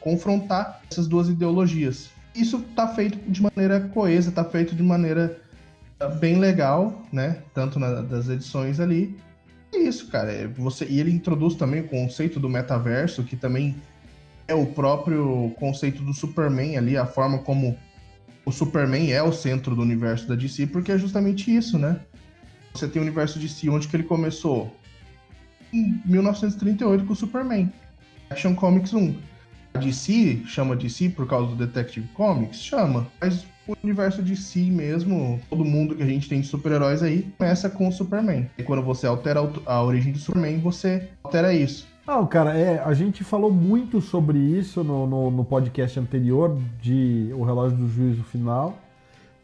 confrontar 0.00 0.82
essas 0.90 1.06
duas 1.06 1.28
ideologias. 1.28 2.10
Isso 2.34 2.60
tá 2.74 2.88
feito 2.88 3.18
de 3.30 3.42
maneira 3.42 3.80
coesa, 3.80 4.30
tá 4.30 4.44
feito 4.44 4.74
de 4.74 4.82
maneira 4.82 5.40
ah, 5.98 6.08
bem 6.08 6.38
legal, 6.38 7.02
né? 7.12 7.38
Tanto 7.54 7.78
na, 7.78 8.02
das 8.02 8.28
edições 8.28 8.80
ali. 8.80 9.16
É 9.72 9.78
isso, 9.78 10.08
cara. 10.08 10.32
É 10.32 10.46
você, 10.46 10.84
e 10.84 11.00
ele 11.00 11.10
introduz 11.10 11.54
também 11.54 11.80
o 11.80 11.88
conceito 11.88 12.38
do 12.38 12.48
metaverso, 12.48 13.22
que 13.22 13.36
também 13.36 13.76
é 14.46 14.54
o 14.54 14.66
próprio 14.66 15.52
conceito 15.58 16.02
do 16.02 16.12
Superman 16.12 16.76
ali, 16.76 16.96
a 16.96 17.06
forma 17.06 17.38
como 17.38 17.76
o 18.44 18.52
Superman 18.52 19.12
é 19.12 19.22
o 19.22 19.32
centro 19.32 19.74
do 19.74 19.82
universo 19.82 20.26
da 20.26 20.34
DC, 20.34 20.66
porque 20.68 20.92
é 20.92 20.98
justamente 20.98 21.54
isso, 21.54 21.78
né? 21.78 22.00
Você 22.74 22.88
tem 22.88 23.00
o 23.00 23.04
universo 23.04 23.38
DC 23.38 23.68
onde 23.68 23.88
que 23.88 23.96
ele 23.96 24.04
começou? 24.04 24.74
Em 25.72 26.00
1938 26.04 27.04
com 27.04 27.12
o 27.12 27.16
Superman. 27.16 27.72
Action 28.30 28.54
Comics 28.54 28.92
1. 28.92 29.14
A 29.74 29.78
DC 29.78 30.42
chama 30.46 30.74
DC 30.74 31.10
por 31.10 31.26
causa 31.28 31.54
do 31.54 31.66
Detective 31.66 32.08
Comics? 32.14 32.60
Chama. 32.60 33.06
Mas 33.20 33.44
o 33.66 33.76
universo 33.82 34.22
DC 34.22 34.58
mesmo, 34.62 35.40
todo 35.48 35.64
mundo 35.64 35.94
que 35.94 36.02
a 36.02 36.06
gente 36.06 36.28
tem 36.28 36.40
de 36.40 36.46
super-heróis 36.46 37.02
aí, 37.02 37.22
começa 37.38 37.68
com 37.68 37.88
o 37.88 37.92
Superman. 37.92 38.48
E 38.58 38.62
quando 38.62 38.82
você 38.82 39.06
altera 39.06 39.40
a 39.66 39.82
origem 39.82 40.12
do 40.12 40.18
Superman, 40.18 40.58
você 40.58 41.08
altera 41.22 41.54
isso. 41.54 41.86
Não, 42.10 42.26
cara, 42.26 42.58
é, 42.58 42.82
a 42.82 42.92
gente 42.92 43.22
falou 43.22 43.52
muito 43.52 44.00
sobre 44.00 44.36
isso 44.36 44.82
no, 44.82 45.06
no, 45.06 45.30
no, 45.30 45.44
podcast 45.44 46.00
anterior 46.00 46.58
de 46.82 47.30
O 47.34 47.44
Relógio 47.44 47.78
do 47.78 47.88
Juízo 47.88 48.24
Final, 48.24 48.76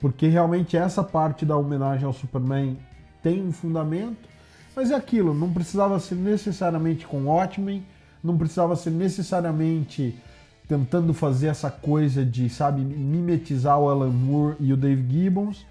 porque 0.00 0.26
realmente 0.26 0.76
essa 0.76 1.00
parte 1.05 1.46
da 1.46 1.57
homenagem 1.57 2.05
ao 2.05 2.12
Superman 2.12 2.76
tem 3.22 3.40
um 3.40 3.52
fundamento, 3.52 4.29
mas 4.74 4.90
é 4.90 4.96
aquilo, 4.96 5.33
não 5.33 5.52
precisava 5.52 6.00
ser 6.00 6.16
necessariamente 6.16 7.07
com 7.07 7.26
Watchmen, 7.26 7.87
não 8.20 8.37
precisava 8.37 8.74
ser 8.74 8.90
necessariamente 8.90 10.18
tentando 10.66 11.14
fazer 11.14 11.46
essa 11.46 11.70
coisa 11.70 12.24
de, 12.24 12.50
sabe, 12.50 12.81
mimetizar 12.81 13.79
o 13.79 13.88
Alan 13.88 14.11
Moore 14.11 14.57
e 14.59 14.72
o 14.72 14.76
Dave 14.76 15.07
Gibbons. 15.09 15.64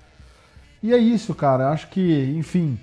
E 0.81 0.93
é 0.93 0.97
isso, 0.97 1.35
cara, 1.35 1.71
acho 1.71 1.89
que, 1.89 2.33
enfim, 2.37 2.79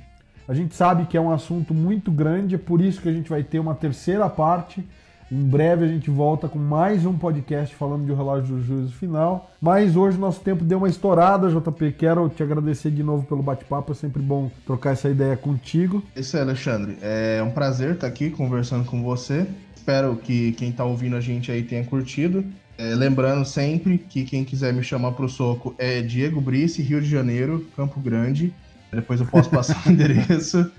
a 0.49 0.55
gente 0.55 0.75
sabe 0.75 1.07
que 1.07 1.17
é 1.17 1.21
um 1.21 1.31
assunto 1.31 1.73
muito 1.73 2.11
grande, 2.11 2.55
é 2.55 2.59
por 2.59 2.81
isso 2.81 3.01
que 3.01 3.09
a 3.09 3.13
gente 3.13 3.31
vai 3.31 3.43
ter 3.43 3.59
uma 3.59 3.75
terceira 3.75 4.29
parte. 4.29 4.85
Em 5.31 5.45
breve 5.45 5.87
a 5.87 5.89
gente 5.89 6.11
volta 6.11 6.47
com 6.47 6.59
mais 6.59 7.07
um 7.07 7.17
podcast 7.17 7.75
falando 7.75 8.05
de 8.05 8.13
o 8.13 8.15
relógio 8.15 8.57
do 8.57 8.63
juízo 8.63 8.93
final. 8.93 9.51
Mas 9.59 9.97
hoje 9.97 10.19
nosso 10.19 10.41
tempo 10.41 10.63
deu 10.63 10.77
uma 10.77 10.91
estourada, 10.91 11.49
JP. 11.49 11.93
Quero 11.93 12.29
te 12.29 12.43
agradecer 12.43 12.91
de 12.91 13.03
novo 13.03 13.25
pelo 13.25 13.43
bate-papo. 13.43 13.93
É 13.93 13.95
sempre 13.95 14.21
bom 14.21 14.51
trocar 14.67 14.91
essa 14.91 15.09
ideia 15.09 15.35
contigo. 15.35 16.03
Isso 16.15 16.37
aí, 16.37 16.43
Alexandre. 16.43 16.99
É 17.01 17.43
um 17.43 17.51
prazer 17.51 17.95
estar 17.95 18.09
aqui 18.09 18.29
conversando 18.29 18.85
com 18.85 19.03
você. 19.03 19.47
Espero 19.75 20.17
que 20.17 20.53
quem 20.53 20.69
está 20.69 20.85
ouvindo 20.85 21.17
a 21.17 21.21
gente 21.21 21.51
aí 21.51 21.63
tenha 21.63 21.83
curtido. 21.83 22.45
É, 22.77 22.95
lembrando 22.95 23.47
sempre 23.47 23.97
que 23.97 24.25
quem 24.25 24.45
quiser 24.45 24.75
me 24.75 24.83
chamar 24.83 25.13
para 25.13 25.25
o 25.25 25.29
soco 25.31 25.75
é 25.79 26.03
Diego 26.03 26.43
Brice, 26.43 26.83
Rio 26.83 27.01
de 27.01 27.09
Janeiro, 27.09 27.67
Campo 27.75 27.99
Grande. 28.01 28.53
Depois 28.93 29.21
eu 29.21 29.27
posso 29.27 29.51
passar 29.51 29.81
o 29.87 29.91
endereço. 29.91 30.71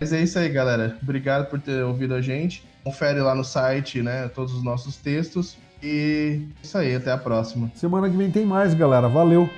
Mas 0.00 0.12
é 0.12 0.22
isso 0.22 0.38
aí, 0.38 0.48
galera. 0.48 0.96
Obrigado 1.02 1.48
por 1.48 1.60
ter 1.60 1.82
ouvido 1.82 2.14
a 2.14 2.20
gente. 2.20 2.64
Confere 2.82 3.20
lá 3.20 3.34
no 3.34 3.44
site, 3.44 4.02
né, 4.02 4.28
todos 4.28 4.54
os 4.54 4.62
nossos 4.62 4.96
textos. 4.96 5.56
E 5.82 6.40
é 6.60 6.64
isso 6.64 6.78
aí, 6.78 6.94
até 6.94 7.12
a 7.12 7.18
próxima. 7.18 7.70
Semana 7.74 8.08
que 8.08 8.16
vem 8.16 8.30
tem 8.30 8.44
mais, 8.44 8.74
galera. 8.74 9.08
Valeu! 9.08 9.48